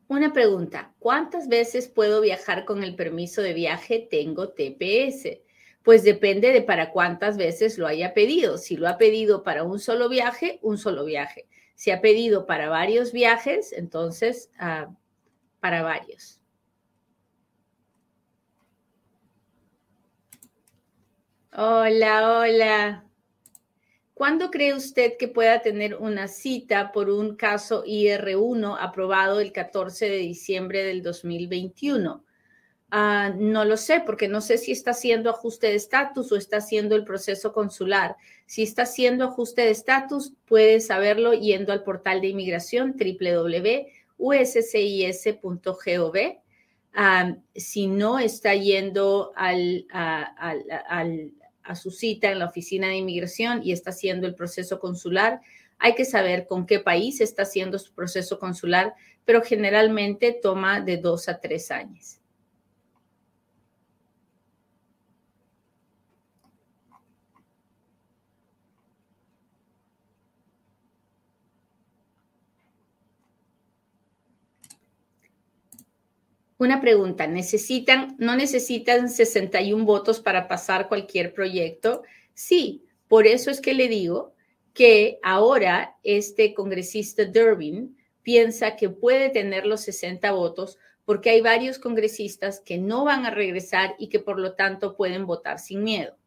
Una 0.07 0.31
pregunta, 0.31 0.93
¿cuántas 0.99 1.49
veces 1.49 1.89
puedo 1.89 2.21
viajar 2.21 2.63
con 2.63 2.81
el 2.81 2.95
permiso 2.95 3.41
de 3.41 3.53
viaje? 3.53 4.07
Tengo 4.09 4.53
TPS. 4.53 5.41
Pues 5.83 6.03
depende 6.03 6.53
de 6.53 6.61
para 6.61 6.91
cuántas 6.91 7.35
veces 7.35 7.77
lo 7.77 7.87
haya 7.87 8.13
pedido. 8.13 8.57
Si 8.57 8.77
lo 8.77 8.87
ha 8.87 8.97
pedido 8.97 9.43
para 9.43 9.65
un 9.65 9.79
solo 9.79 10.07
viaje, 10.07 10.59
un 10.61 10.77
solo 10.77 11.03
viaje. 11.03 11.49
Si 11.75 11.91
ha 11.91 11.99
pedido 11.99 12.45
para 12.45 12.69
varios 12.69 13.11
viajes, 13.11 13.73
entonces 13.73 14.49
ah, 14.59 14.95
para 15.65 15.81
varios. 15.81 16.39
Hola, 21.53 22.37
hola. 22.37 23.05
¿Cuándo 24.13 24.51
cree 24.51 24.75
usted 24.75 25.13
que 25.17 25.27
pueda 25.27 25.63
tener 25.63 25.95
una 25.95 26.27
cita 26.27 26.91
por 26.91 27.09
un 27.09 27.35
caso 27.35 27.83
IR1 27.83 28.77
aprobado 28.79 29.39
el 29.39 29.51
14 29.51 30.07
de 30.07 30.17
diciembre 30.17 30.83
del 30.83 31.01
2021? 31.01 32.23
Ah, 32.91 33.33
no 33.35 33.65
lo 33.65 33.75
sé, 33.75 34.03
porque 34.05 34.27
no 34.27 34.41
sé 34.41 34.59
si 34.59 34.71
está 34.71 34.91
haciendo 34.91 35.31
ajuste 35.31 35.65
de 35.65 35.75
estatus 35.77 36.31
o 36.31 36.35
está 36.35 36.57
haciendo 36.57 36.95
el 36.95 37.05
proceso 37.05 37.53
consular. 37.53 38.17
Si 38.45 38.61
está 38.61 38.83
haciendo 38.83 39.25
ajuste 39.25 39.63
de 39.63 39.71
estatus, 39.71 40.31
puede 40.45 40.79
saberlo 40.79 41.33
yendo 41.33 41.73
al 41.73 41.81
portal 41.81 42.21
de 42.21 42.27
inmigración 42.27 42.95
www 42.95 43.94
uscis.gov. 44.17 46.15
si 47.55 47.87
no 47.87 48.19
está 48.19 48.55
yendo 48.55 49.31
al, 49.35 49.85
a 49.91 51.75
su 51.75 51.91
cita 51.91 52.31
en 52.31 52.39
la 52.39 52.45
oficina 52.45 52.87
de 52.87 52.97
inmigración 52.97 53.61
y 53.63 53.71
está 53.71 53.89
haciendo 53.89 54.27
el 54.27 54.35
proceso 54.35 54.79
consular, 54.79 55.41
hay 55.77 55.95
que 55.95 56.05
saber 56.05 56.47
con 56.47 56.65
qué 56.65 56.79
país 56.79 57.21
está 57.21 57.43
haciendo 57.43 57.77
su 57.79 57.93
proceso 57.93 58.39
consular, 58.39 58.93
pero 59.25 59.41
generalmente 59.41 60.39
toma 60.41 60.79
de 60.79 60.97
dos 60.97 61.27
a 61.27 61.39
tres 61.39 61.71
años. 61.71 62.19
Una 76.65 76.81
pregunta, 76.81 77.27
¿necesitan, 77.27 78.15
no 78.17 78.35
necesitan 78.35 79.11
61 79.11 79.85
votos 79.85 80.19
para 80.19 80.47
pasar 80.47 80.87
cualquier 80.87 81.31
proyecto? 81.31 82.01
Sí, 82.33 82.83
por 83.07 83.27
eso 83.27 83.51
es 83.51 83.61
que 83.61 83.75
le 83.75 83.87
digo 83.87 84.33
que 84.73 85.19
ahora 85.21 85.95
este 86.01 86.55
congresista 86.55 87.23
Durbin 87.23 87.95
piensa 88.23 88.75
que 88.77 88.89
puede 88.89 89.29
tener 89.29 89.67
los 89.67 89.81
60 89.81 90.31
votos 90.31 90.79
porque 91.05 91.29
hay 91.29 91.41
varios 91.41 91.77
congresistas 91.77 92.59
que 92.61 92.79
no 92.79 93.05
van 93.05 93.27
a 93.27 93.29
regresar 93.29 93.93
y 93.99 94.09
que 94.09 94.17
por 94.17 94.39
lo 94.39 94.53
tanto 94.53 94.95
pueden 94.95 95.27
votar 95.27 95.59
sin 95.59 95.83
miedo. 95.83 96.17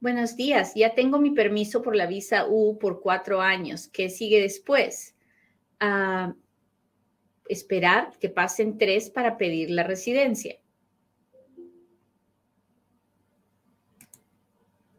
Buenos 0.00 0.36
días, 0.36 0.74
ya 0.76 0.94
tengo 0.94 1.18
mi 1.18 1.32
permiso 1.32 1.82
por 1.82 1.96
la 1.96 2.06
visa 2.06 2.46
U 2.48 2.78
por 2.78 3.00
cuatro 3.00 3.40
años. 3.40 3.88
¿Qué 3.88 4.10
sigue 4.10 4.40
después? 4.40 5.16
Ah, 5.80 6.34
esperar 7.48 8.12
que 8.20 8.28
pasen 8.28 8.78
tres 8.78 9.10
para 9.10 9.36
pedir 9.36 9.70
la 9.70 9.82
residencia. 9.82 10.60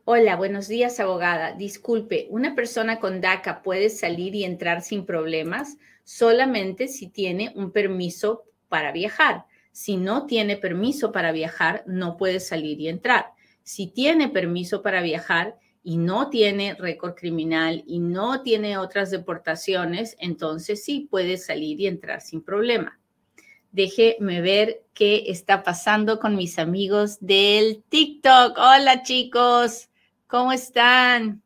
Hola, 0.04 0.36
buenos 0.36 0.68
días, 0.68 1.00
abogada. 1.00 1.54
Disculpe, 1.54 2.28
¿una 2.30 2.54
persona 2.54 3.00
con 3.00 3.22
DACA 3.22 3.62
puede 3.62 3.90
salir 3.90 4.36
y 4.36 4.44
entrar 4.44 4.82
sin 4.82 5.06
problemas 5.06 5.78
solamente 6.04 6.90
si 6.90 7.08
tiene 7.08 7.54
un 7.56 7.72
permiso 7.72 8.44
para 8.68 8.92
viajar? 8.92 9.46
Si 9.72 9.96
no 9.96 10.26
tiene 10.26 10.58
permiso 10.58 11.14
para 11.14 11.32
viajar, 11.32 11.86
no 11.88 12.18
puede 12.18 12.42
salir 12.42 12.82
y 12.82 12.90
entrar 12.90 13.39
si 13.64 13.88
tiene 13.88 14.30
permiso 14.30 14.82
para 14.82 15.02
viajar 15.02 15.58
y 15.84 15.98
no 15.98 16.30
tiene 16.30 16.76
récord 16.76 17.16
criminal 17.16 17.84
y 17.88 18.00
no 18.00 18.42
tiene 18.42 18.78
otras 18.78 19.12
deportaciones, 19.12 20.16
entonces 20.20 20.84
sí 20.84 21.08
puede 21.10 21.38
salir 21.38 21.80
y 21.80 21.88
entrar 21.88 22.22
sin 22.22 22.42
problema. 22.42 23.00
Déjeme 23.72 24.42
ver 24.42 24.84
qué 24.94 25.26
está 25.28 25.64
pasando 25.64 26.20
con 26.20 26.36
mis 26.36 26.58
amigos 26.58 27.20
del 27.22 27.84
TikTok. 27.90 28.58
Hola 28.58 29.04
chicos, 29.04 29.90
¿cómo 30.28 30.52
están? 30.52 31.44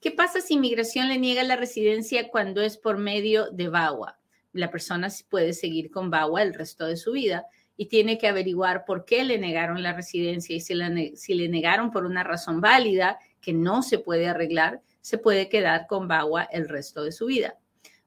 ¿Qué 0.00 0.10
pasa 0.10 0.40
si 0.40 0.54
inmigración 0.54 1.08
le 1.08 1.18
niega 1.18 1.42
la 1.42 1.56
residencia 1.56 2.28
cuando 2.28 2.62
es 2.62 2.76
por 2.76 2.98
medio 2.98 3.50
de 3.50 3.68
VAWA? 3.68 4.18
La 4.52 4.70
persona 4.70 5.08
puede 5.28 5.52
seguir 5.52 5.90
con 5.90 6.10
VAWA 6.10 6.42
el 6.42 6.54
resto 6.54 6.86
de 6.86 6.96
su 6.96 7.12
vida 7.12 7.46
y 7.80 7.86
tiene 7.86 8.18
que 8.18 8.26
averiguar 8.26 8.84
por 8.84 9.04
qué 9.04 9.24
le 9.24 9.38
negaron 9.38 9.82
la 9.82 9.94
residencia 9.94 10.54
y 10.54 10.60
si, 10.60 10.74
si 11.16 11.34
le 11.34 11.48
negaron 11.48 11.92
por 11.92 12.04
una 12.04 12.24
razón 12.24 12.60
válida 12.60 13.18
que 13.40 13.52
no 13.52 13.82
se 13.84 14.00
puede 14.00 14.26
arreglar, 14.26 14.82
se 15.00 15.16
puede 15.16 15.48
quedar 15.48 15.86
con 15.86 16.08
BAWA 16.08 16.42
el 16.42 16.68
resto 16.68 17.04
de 17.04 17.12
su 17.12 17.26
vida. 17.26 17.56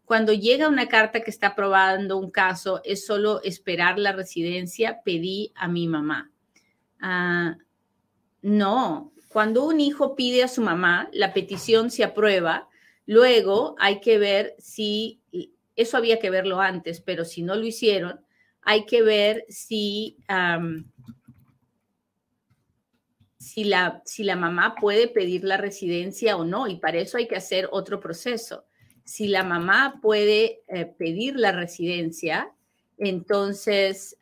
Cuando 0.04 0.34
llega 0.34 0.68
una 0.68 0.90
carta 0.90 1.22
que 1.22 1.32
está 1.32 1.56
probando 1.56 2.18
un 2.18 2.32
caso, 2.32 2.82
es 2.84 3.06
solo 3.06 3.42
esperar 3.44 3.98
la 3.98 4.12
residencia, 4.12 5.02
pedí 5.06 5.54
a 5.56 5.70
mi 5.70 5.88
mamá. 5.88 6.30
Ah, 7.00 7.56
no, 8.42 9.14
cuando 9.30 9.66
un 9.66 9.80
hijo 9.80 10.18
pide 10.18 10.44
a 10.44 10.50
su 10.50 10.62
mamá, 10.62 11.08
la 11.14 11.34
petición 11.34 11.92
se 11.92 12.04
aprueba, 12.04 12.68
luego 13.06 13.78
hay 13.80 14.02
que 14.02 14.18
ver 14.18 14.54
si, 14.60 15.22
eso 15.78 15.96
había 15.96 16.20
que 16.20 16.30
verlo 16.30 16.60
antes, 16.60 17.00
pero 17.00 17.24
si 17.24 17.42
no 17.42 17.56
lo 17.56 17.66
hicieron, 17.66 18.20
hay 18.64 18.86
que 18.86 19.02
ver 19.02 19.46
si, 19.50 20.18
si, 23.38 23.64
la, 23.64 24.02
si 24.06 24.24
la 24.24 24.36
mamá 24.36 24.76
puede 24.76 25.08
pedir 25.08 25.44
la 25.44 25.58
residencia 25.58 26.38
o 26.38 26.46
no, 26.46 26.68
y 26.68 26.78
para 26.78 27.00
eso 27.00 27.18
hay 27.18 27.28
que 27.28 27.36
hacer 27.36 27.68
otro 27.72 28.00
proceso. 28.00 28.66
Si 29.04 29.28
la 29.28 29.44
mamá 29.44 30.00
puede 30.02 30.62
eh, 30.68 30.86
pedir 30.86 31.36
la 31.36 31.52
residencia, 31.52 32.52
entonces 32.98 34.16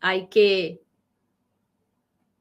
hay, 0.00 0.28
que, 0.28 0.80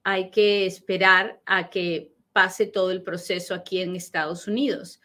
hay 0.03 0.31
que 0.31 0.65
esperar 0.65 1.41
a 1.45 1.69
que 1.69 2.13
pase 2.31 2.65
todo 2.65 2.89
el 2.91 3.03
proceso 3.03 3.53
aquí 3.53 3.81
en 3.81 3.95
Estados 3.95 4.47
Unidos 4.47 5.01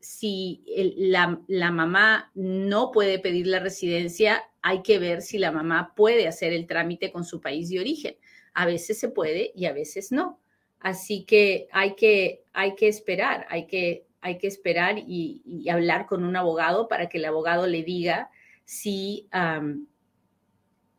si 0.00 0.64
la, 0.96 1.40
la, 1.46 1.70
mamá 1.70 2.30
no 2.34 2.90
puede 2.90 3.18
pedir 3.18 3.46
la 3.46 3.60
residencia, 3.60 4.42
hay 4.66 4.82
que 4.82 4.98
ver 4.98 5.22
si 5.22 5.38
la 5.38 5.52
mamá 5.52 5.92
puede 5.94 6.26
hacer 6.26 6.52
el 6.52 6.66
trámite 6.66 7.12
con 7.12 7.24
su 7.24 7.40
país 7.40 7.68
de 7.68 7.78
origen. 7.78 8.16
A 8.52 8.66
veces 8.66 8.98
se 8.98 9.08
puede 9.08 9.52
y 9.54 9.66
a 9.66 9.72
veces 9.72 10.10
no. 10.10 10.40
Así 10.80 11.22
que 11.22 11.68
hay 11.70 11.94
que, 11.94 12.42
hay 12.52 12.74
que 12.74 12.88
esperar, 12.88 13.46
hay 13.48 13.68
que, 13.68 14.08
hay 14.20 14.38
que 14.38 14.48
esperar 14.48 14.98
y, 14.98 15.68
hablar 15.70 16.06
con 16.06 16.24
un 16.24 16.34
abogado 16.34 16.88
para 16.88 17.08
que 17.08 17.18
el 17.18 17.26
abogado 17.26 17.68
le 17.68 17.84
diga 17.84 18.28
si, 18.64 19.28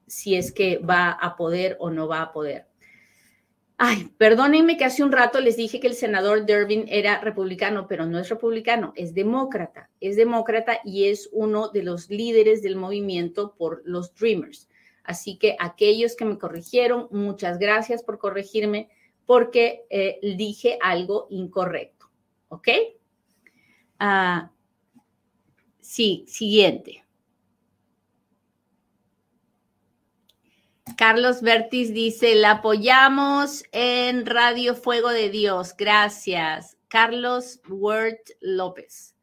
si 0.05 0.35
es 0.35 0.53
que 0.53 0.77
va 0.77 1.11
a 1.11 1.35
poder 1.35 1.75
o 1.81 1.89
no 1.89 2.07
va 2.07 2.21
a 2.21 2.31
poder. 2.31 2.66
Ay, 3.79 4.09
perdónenme 4.17 4.75
que 4.75 4.85
hace 4.85 5.03
un 5.03 5.11
rato 5.11 5.39
les 5.39 5.55
dije 5.55 5.79
que 5.79 5.85
el 5.85 5.93
senador 5.93 6.47
Durbin 6.47 6.85
era 6.87 7.21
republicano, 7.21 7.87
pero 7.87 8.07
no 8.07 8.17
es 8.17 8.27
republicano, 8.27 8.91
es 8.95 9.13
demócrata. 9.13 9.91
Es 10.01 10.15
demócrata 10.15 10.79
y 10.83 11.09
es 11.09 11.29
uno 11.31 11.69
de 11.69 11.83
los 11.83 12.09
líderes 12.09 12.63
del 12.63 12.75
movimiento 12.75 13.53
por 13.55 13.83
los 13.85 14.15
Dreamers. 14.15 14.67
Así 15.03 15.37
que 15.37 15.55
aquellos 15.59 16.15
que 16.15 16.25
me 16.25 16.39
corrigieron, 16.39 17.07
muchas 17.11 17.59
gracias 17.59 18.01
por 18.01 18.17
corregirme 18.17 18.89
porque 19.27 19.85
eh, 19.91 20.19
dije 20.35 20.79
algo 20.81 21.27
incorrecto. 21.29 22.09
¿Ok? 22.49 22.69
Ah, 23.99 24.51
sí, 25.79 26.25
siguiente. 26.27 27.06
Carlos 30.97 31.43
Bertis 31.43 31.93
dice, 31.93 32.33
la 32.33 32.53
apoyamos 32.53 33.63
en 33.71 34.25
Radio 34.25 34.73
Fuego 34.73 35.09
de 35.09 35.29
Dios. 35.29 35.75
Gracias. 35.77 36.75
Carlos 36.87 37.61
Word 37.69 38.17
López. 38.41 39.13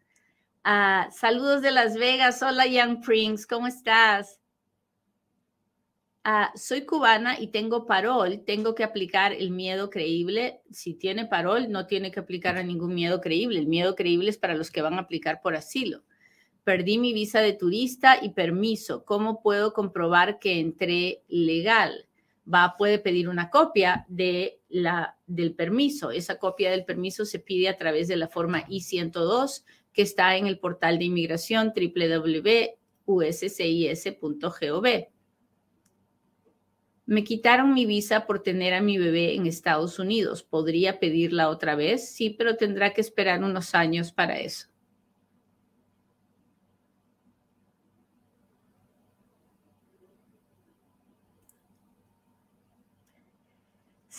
Ah, 0.63 1.09
saludos 1.13 1.63
de 1.63 1.73
Las 1.73 1.97
Vegas. 1.97 2.41
Hola, 2.45 2.69
Young 2.69 3.03
Prince. 3.05 3.45
¿Cómo 3.49 3.67
estás? 3.67 4.39
Ah, 6.23 6.53
soy 6.55 6.87
cubana 6.87 7.41
y 7.41 7.49
tengo 7.49 7.87
parol. 7.87 8.45
Tengo 8.47 8.77
que 8.77 8.85
aplicar 8.85 9.33
el 9.33 9.51
miedo 9.51 9.91
creíble. 9.91 10.61
Si 10.71 10.95
tiene 10.95 11.27
parol, 11.27 11.73
no 11.73 11.89
tiene 11.89 12.13
que 12.13 12.21
aplicar 12.21 12.57
a 12.57 12.63
ningún 12.63 12.95
miedo 12.95 13.21
creíble. 13.21 13.59
El 13.59 13.67
miedo 13.67 13.97
creíble 13.97 14.31
es 14.31 14.39
para 14.39 14.55
los 14.55 14.71
que 14.71 14.81
van 14.81 14.95
a 14.95 15.01
aplicar 15.01 15.43
por 15.43 15.57
asilo 15.57 16.05
perdí 16.65 16.99
mi 16.99 17.13
visa 17.13 17.41
de 17.41 17.53
turista 17.53 18.19
y 18.21 18.31
permiso. 18.31 19.05
¿Cómo 19.05 19.43
puedo 19.43 19.73
comprobar 19.73 20.39
que 20.39 20.59
entré 20.59 21.23
legal? 21.29 22.09
Va, 22.53 22.77
puede 22.77 22.99
pedir 22.99 23.29
una 23.29 23.51
copia 23.51 24.05
de 24.09 24.61
la, 24.69 25.17
del 25.27 25.55
permiso. 25.55 26.11
Esa 26.11 26.39
copia 26.39 26.71
del 26.71 26.85
permiso 26.85 27.25
se 27.25 27.39
pide 27.39 27.69
a 27.69 27.79
través 27.79 28.09
de 28.09 28.17
la 28.17 28.29
forma 28.29 28.65
I-102 28.69 29.65
que 29.93 30.03
está 30.03 30.37
en 30.37 30.47
el 30.47 30.59
portal 30.59 30.99
de 30.99 31.05
inmigración 31.05 31.73
www.uscis.gov. 31.75 32.67
Me 37.07 37.23
quitaron 37.23 37.75
mi 37.75 37.85
visa 37.85 38.27
por 38.27 38.43
tener 38.43 38.73
a 38.73 38.81
mi 38.81 38.97
bebé 38.99 39.35
en 39.35 39.47
Estados 39.47 39.99
Unidos. 39.99 40.43
¿Podría 40.43 40.99
pedirla 40.99 41.51
otra 41.51 41.77
vez? 41.77 42.11
Sí, 42.11 42.31
pero 42.31 42.57
tendrá 42.57 42.95
que 42.95 43.03
esperar 43.03 43.45
unos 43.45 43.75
años 43.75 44.11
para 44.11 44.41
eso. 44.41 44.74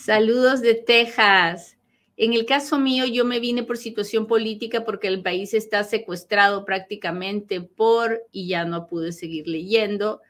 Saludos 0.06 0.60
de 0.60 0.74
Texas. 0.74 1.76
En 2.16 2.32
el 2.32 2.46
caso 2.46 2.78
mío, 2.78 3.06
yo 3.06 3.24
me 3.24 3.40
vine 3.40 3.64
por 3.64 3.76
situación 3.76 4.28
política 4.28 4.84
porque 4.84 5.08
el 5.08 5.20
país 5.20 5.52
está 5.52 5.82
secuestrado 5.82 6.64
prácticamente 6.64 7.60
por 7.60 8.22
y 8.30 8.46
ya 8.46 8.64
no 8.64 8.86
pude 8.86 9.10
seguir 9.10 9.48
leyendo. 9.48 10.22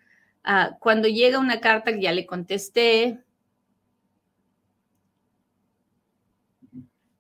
Ah, 0.43 0.79
cuando 0.81 1.09
llega 1.09 1.39
una 1.39 1.61
carta, 1.61 1.91
ya 1.91 2.13
le 2.13 2.25
contesté. 2.25 3.23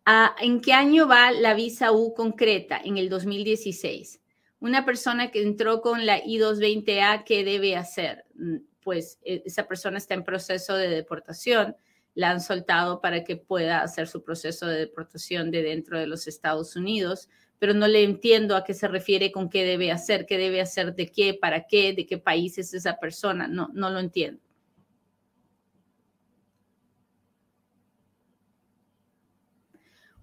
Ah, 0.06 0.34
¿En 0.40 0.62
qué 0.62 0.72
año 0.72 1.06
va 1.06 1.32
la 1.32 1.52
visa 1.52 1.92
U 1.92 2.14
concreta? 2.14 2.80
En 2.82 2.96
el 2.96 3.10
2016. 3.10 4.22
Una 4.60 4.86
persona 4.86 5.30
que 5.30 5.42
entró 5.42 5.82
con 5.82 6.06
la 6.06 6.20
I-220A, 6.24 7.24
¿qué 7.24 7.44
debe 7.44 7.76
hacer? 7.76 8.24
Mm, 8.34 8.56
pues 8.82 9.18
e, 9.26 9.42
esa 9.44 9.68
persona 9.68 9.98
está 9.98 10.14
en 10.14 10.24
proceso 10.24 10.74
de 10.74 10.88
deportación 10.88 11.76
la 12.16 12.30
han 12.30 12.40
soltado 12.40 13.00
para 13.02 13.22
que 13.24 13.36
pueda 13.36 13.82
hacer 13.82 14.08
su 14.08 14.24
proceso 14.24 14.66
de 14.66 14.78
deportación 14.78 15.50
de 15.50 15.62
dentro 15.62 15.98
de 15.98 16.06
los 16.06 16.26
Estados 16.26 16.74
Unidos, 16.74 17.28
pero 17.58 17.74
no 17.74 17.86
le 17.86 18.02
entiendo 18.02 18.56
a 18.56 18.64
qué 18.64 18.72
se 18.72 18.88
refiere 18.88 19.30
con 19.30 19.50
qué 19.50 19.64
debe 19.64 19.92
hacer, 19.92 20.24
qué 20.24 20.38
debe 20.38 20.62
hacer, 20.62 20.94
de 20.94 21.12
qué, 21.12 21.34
para 21.34 21.66
qué, 21.66 21.92
de 21.92 22.06
qué 22.06 22.16
país 22.16 22.56
es 22.56 22.72
esa 22.72 22.98
persona, 22.98 23.46
no, 23.46 23.68
no 23.74 23.90
lo 23.90 24.00
entiendo. 24.00 24.40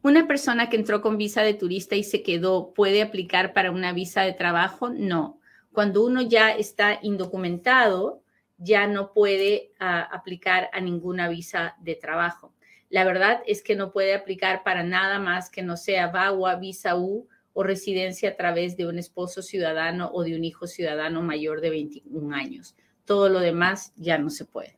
¿Una 0.01 0.27
persona 0.27 0.69
que 0.69 0.77
entró 0.77 0.99
con 1.01 1.17
visa 1.17 1.43
de 1.43 1.53
turista 1.53 1.95
y 1.95 2.03
se 2.03 2.23
quedó 2.23 2.73
puede 2.73 3.03
aplicar 3.03 3.53
para 3.53 3.69
una 3.69 3.93
visa 3.93 4.23
de 4.23 4.33
trabajo? 4.33 4.89
No. 4.89 5.39
Cuando 5.71 6.03
uno 6.03 6.23
ya 6.23 6.49
está 6.49 6.99
indocumentado, 7.03 8.22
ya 8.63 8.87
no 8.87 9.11
puede 9.11 9.71
ah, 9.79 10.01
aplicar 10.11 10.69
a 10.73 10.79
ninguna 10.79 11.27
visa 11.27 11.75
de 11.81 11.95
trabajo. 11.95 12.53
La 12.89 13.03
verdad 13.03 13.41
es 13.45 13.61
que 13.61 13.75
no 13.75 13.91
puede 13.91 14.13
aplicar 14.13 14.63
para 14.63 14.83
nada 14.83 15.19
más 15.19 15.49
que 15.49 15.63
no 15.63 15.77
sea 15.77 16.07
VAWA, 16.07 16.55
visa 16.55 16.95
U 16.95 17.27
o 17.51 17.63
residencia 17.63 18.29
a 18.29 18.35
través 18.35 18.77
de 18.77 18.87
un 18.87 18.97
esposo 18.97 19.41
ciudadano 19.41 20.09
o 20.13 20.23
de 20.23 20.35
un 20.35 20.43
hijo 20.43 20.65
ciudadano 20.65 21.21
mayor 21.21 21.61
de 21.61 21.69
21 21.71 22.35
años. 22.35 22.75
Todo 23.05 23.29
lo 23.29 23.39
demás 23.39 23.93
ya 23.95 24.17
no 24.17 24.29
se 24.29 24.45
puede. 24.45 24.77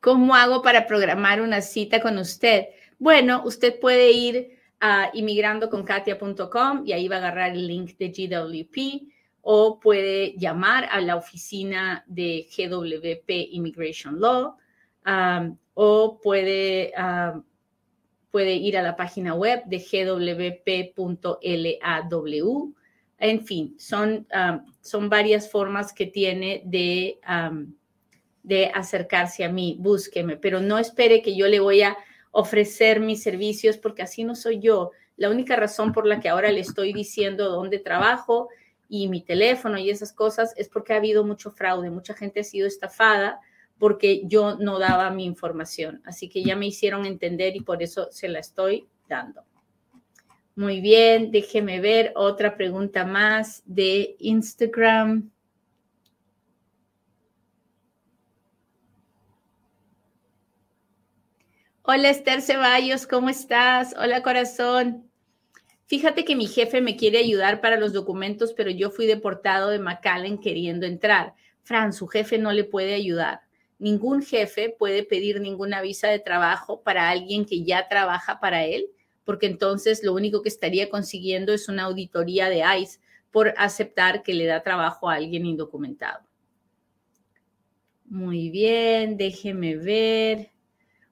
¿Cómo 0.00 0.34
hago 0.34 0.62
para 0.62 0.86
programar 0.86 1.40
una 1.40 1.60
cita 1.60 2.00
con 2.00 2.18
usted? 2.18 2.66
Bueno, 2.98 3.42
usted 3.44 3.78
puede 3.78 4.10
ir 4.12 4.58
a 4.80 5.10
inmigrandoconkatia.com 5.12 6.82
y 6.86 6.92
ahí 6.92 7.08
va 7.08 7.16
a 7.16 7.18
agarrar 7.18 7.52
el 7.52 7.66
link 7.66 7.96
de 7.98 8.08
GWP 8.08 9.17
o 9.50 9.80
puede 9.80 10.34
llamar 10.36 10.86
a 10.90 11.00
la 11.00 11.16
oficina 11.16 12.04
de 12.06 12.46
GWP 12.54 13.30
Immigration 13.52 14.20
Law 14.20 14.58
um, 15.06 15.56
o 15.72 16.20
puede, 16.20 16.92
um, 16.98 17.42
puede 18.30 18.52
ir 18.56 18.76
a 18.76 18.82
la 18.82 18.94
página 18.94 19.32
web 19.32 19.62
de 19.64 19.78
gwp.law. 21.08 22.74
En 23.16 23.46
fin, 23.46 23.74
son, 23.78 24.26
um, 24.34 24.60
son 24.82 25.08
varias 25.08 25.50
formas 25.50 25.94
que 25.94 26.04
tiene 26.04 26.60
de 26.66 27.18
de 28.42 28.66
acercarse 28.66 29.44
a 29.44 29.48
mí, 29.48 29.76
búsqueme, 29.78 30.36
pero 30.36 30.60
no 30.60 30.78
espere 30.78 31.22
que 31.22 31.34
yo 31.34 31.46
le 31.48 31.60
voy 31.60 31.80
a 31.82 31.96
ofrecer 32.32 33.00
mis 33.00 33.22
servicios 33.22 33.78
porque 33.78 34.02
así 34.02 34.24
no 34.24 34.34
soy 34.34 34.60
yo. 34.60 34.90
La 35.16 35.30
única 35.30 35.56
razón 35.56 35.92
por 35.92 36.06
la 36.06 36.20
que 36.20 36.28
ahora 36.28 36.52
le 36.52 36.60
estoy 36.60 36.92
diciendo 36.92 37.48
dónde 37.48 37.78
trabajo 37.78 38.50
y 38.88 39.08
mi 39.08 39.20
teléfono 39.20 39.78
y 39.78 39.90
esas 39.90 40.12
cosas 40.12 40.54
es 40.56 40.68
porque 40.68 40.94
ha 40.94 40.96
habido 40.96 41.24
mucho 41.24 41.50
fraude, 41.50 41.90
mucha 41.90 42.14
gente 42.14 42.40
ha 42.40 42.44
sido 42.44 42.66
estafada 42.66 43.40
porque 43.78 44.22
yo 44.24 44.56
no 44.56 44.78
daba 44.78 45.10
mi 45.10 45.24
información. 45.24 46.02
Así 46.04 46.28
que 46.28 46.42
ya 46.42 46.56
me 46.56 46.66
hicieron 46.66 47.06
entender 47.06 47.54
y 47.54 47.60
por 47.60 47.82
eso 47.82 48.08
se 48.10 48.28
la 48.28 48.40
estoy 48.40 48.88
dando. 49.08 49.42
Muy 50.56 50.80
bien, 50.80 51.30
déjeme 51.30 51.80
ver 51.80 52.12
otra 52.16 52.56
pregunta 52.56 53.04
más 53.04 53.62
de 53.64 54.16
Instagram. 54.18 55.30
Hola 61.82 62.10
Esther 62.10 62.42
Ceballos, 62.42 63.06
¿cómo 63.06 63.30
estás? 63.30 63.94
Hola 63.96 64.22
corazón. 64.22 65.07
Fíjate 65.88 66.26
que 66.26 66.36
mi 66.36 66.46
jefe 66.46 66.82
me 66.82 66.96
quiere 66.96 67.16
ayudar 67.16 67.62
para 67.62 67.78
los 67.78 67.94
documentos, 67.94 68.52
pero 68.52 68.70
yo 68.70 68.90
fui 68.90 69.06
deportado 69.06 69.70
de 69.70 69.78
McAllen 69.78 70.36
queriendo 70.36 70.84
entrar. 70.84 71.32
Fran, 71.62 71.94
su 71.94 72.06
jefe 72.06 72.36
no 72.36 72.52
le 72.52 72.64
puede 72.64 72.92
ayudar. 72.92 73.40
Ningún 73.78 74.22
jefe 74.22 74.68
puede 74.68 75.02
pedir 75.02 75.40
ninguna 75.40 75.80
visa 75.80 76.08
de 76.08 76.18
trabajo 76.18 76.82
para 76.82 77.08
alguien 77.08 77.46
que 77.46 77.64
ya 77.64 77.88
trabaja 77.88 78.38
para 78.38 78.66
él, 78.66 78.88
porque 79.24 79.46
entonces 79.46 80.04
lo 80.04 80.12
único 80.12 80.42
que 80.42 80.50
estaría 80.50 80.90
consiguiendo 80.90 81.54
es 81.54 81.70
una 81.70 81.84
auditoría 81.84 82.50
de 82.50 82.62
ICE 82.80 83.00
por 83.30 83.54
aceptar 83.56 84.22
que 84.22 84.34
le 84.34 84.44
da 84.44 84.62
trabajo 84.62 85.08
a 85.08 85.14
alguien 85.14 85.46
indocumentado. 85.46 86.20
Muy 88.04 88.50
bien, 88.50 89.16
déjeme 89.16 89.76
ver. 89.76 90.50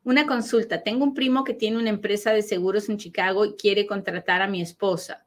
Una 0.07 0.25
consulta. 0.25 0.85
Tengo 0.85 1.03
un 1.03 1.15
primo 1.15 1.43
que 1.43 1.53
tiene 1.53 1.79
una 1.79 1.91
empresa 1.91 2.31
de 2.31 2.43
seguros 2.43 2.89
en 2.89 2.97
Chicago 2.97 3.45
y 3.45 3.57
quiere 3.57 3.87
contratar 3.87 4.41
a 4.41 4.47
mi 4.47 4.63
esposa. 4.63 5.27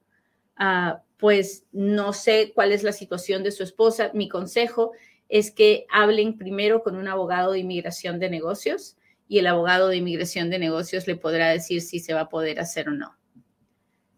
Ah, 0.55 1.03
pues 1.17 1.65
no 1.73 2.13
sé 2.13 2.53
cuál 2.55 2.71
es 2.71 2.81
la 2.81 2.93
situación 2.93 3.43
de 3.43 3.51
su 3.51 3.61
esposa. 3.61 4.09
Mi 4.13 4.29
consejo 4.29 4.93
es 5.27 5.51
que 5.51 5.85
hablen 5.91 6.37
primero 6.37 6.81
con 6.81 6.95
un 6.95 7.09
abogado 7.09 7.51
de 7.51 7.59
inmigración 7.59 8.19
de 8.19 8.29
negocios 8.29 8.95
y 9.27 9.39
el 9.39 9.47
abogado 9.47 9.89
de 9.89 9.97
inmigración 9.97 10.49
de 10.49 10.59
negocios 10.59 11.07
le 11.07 11.17
podrá 11.17 11.49
decir 11.49 11.81
si 11.81 11.99
se 11.99 12.13
va 12.13 12.21
a 12.21 12.29
poder 12.29 12.61
hacer 12.61 12.87
o 12.87 12.93
no. 12.93 13.17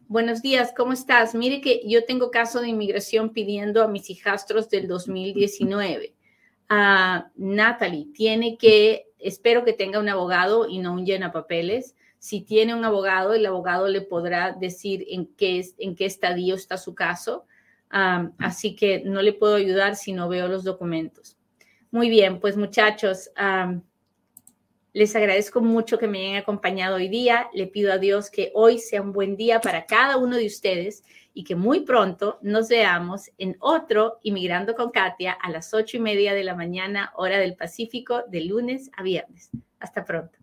Buenos 0.07 0.43
días, 0.43 0.75
¿cómo 0.77 0.93
estás? 0.93 1.33
Mire 1.33 1.59
que 1.59 1.81
yo 1.87 2.05
tengo 2.05 2.29
caso 2.29 2.61
de 2.61 2.67
inmigración 2.67 3.33
pidiendo 3.33 3.81
a 3.81 3.87
mis 3.87 4.11
hijastros 4.11 4.69
del 4.69 4.87
2019. 4.87 6.13
Ah, 6.69 7.31
Natalie 7.35 8.09
tiene 8.13 8.59
que 8.59 9.10
espero 9.21 9.63
que 9.63 9.73
tenga 9.73 9.99
un 9.99 10.09
abogado 10.09 10.67
y 10.67 10.79
no 10.79 10.93
un 10.93 11.05
llena 11.05 11.31
papeles. 11.31 11.95
Si 12.19 12.41
tiene 12.41 12.75
un 12.75 12.85
abogado, 12.85 13.33
el 13.33 13.45
abogado 13.45 13.87
le 13.87 14.01
podrá 14.01 14.51
decir 14.51 15.05
en 15.09 15.25
qué, 15.25 15.65
en 15.77 15.95
qué 15.95 16.05
estadio 16.05 16.55
está 16.55 16.77
su 16.77 16.93
caso. 16.95 17.45
así 17.89 18.75
que 18.75 19.01
no 19.03 19.21
le 19.21 19.33
puedo 19.33 19.55
ayudar 19.55 19.95
si 19.95 20.13
no 20.13 20.29
veo 20.29 20.47
los 20.47 20.63
documentos. 20.63 21.37
Muy 21.89 22.09
bien, 22.09 22.39
pues 22.39 22.55
muchachos, 22.55 23.31
les 24.93 25.15
agradezco 25.15 25.61
mucho 25.61 25.97
que 25.97 26.07
me 26.07 26.27
hayan 26.27 26.41
acompañado 26.41 26.97
hoy 26.97 27.07
día. 27.07 27.49
Le 27.53 27.67
pido 27.67 27.91
a 27.91 27.97
Dios 27.97 28.29
que 28.29 28.51
hoy 28.53 28.77
sea 28.77 29.01
un 29.01 29.13
buen 29.13 29.35
día 29.35 29.59
para 29.59 29.85
cada 29.85 30.17
uno 30.17 30.35
de 30.37 30.45
ustedes 30.45 31.03
y 31.33 31.43
que 31.43 31.55
muy 31.55 31.81
pronto 31.81 32.39
nos 32.41 32.69
veamos 32.69 33.31
en 33.37 33.55
otro 33.59 34.19
Inmigrando 34.23 34.75
con 34.75 34.91
Katia 34.91 35.33
a 35.33 35.49
las 35.49 35.73
ocho 35.73 35.97
y 35.97 35.99
media 35.99 36.33
de 36.33 36.43
la 36.43 36.55
mañana, 36.55 37.11
hora 37.15 37.39
del 37.39 37.55
Pacífico, 37.55 38.23
de 38.27 38.41
lunes 38.41 38.91
a 38.95 39.03
viernes. 39.03 39.49
Hasta 39.79 40.05
pronto. 40.05 40.37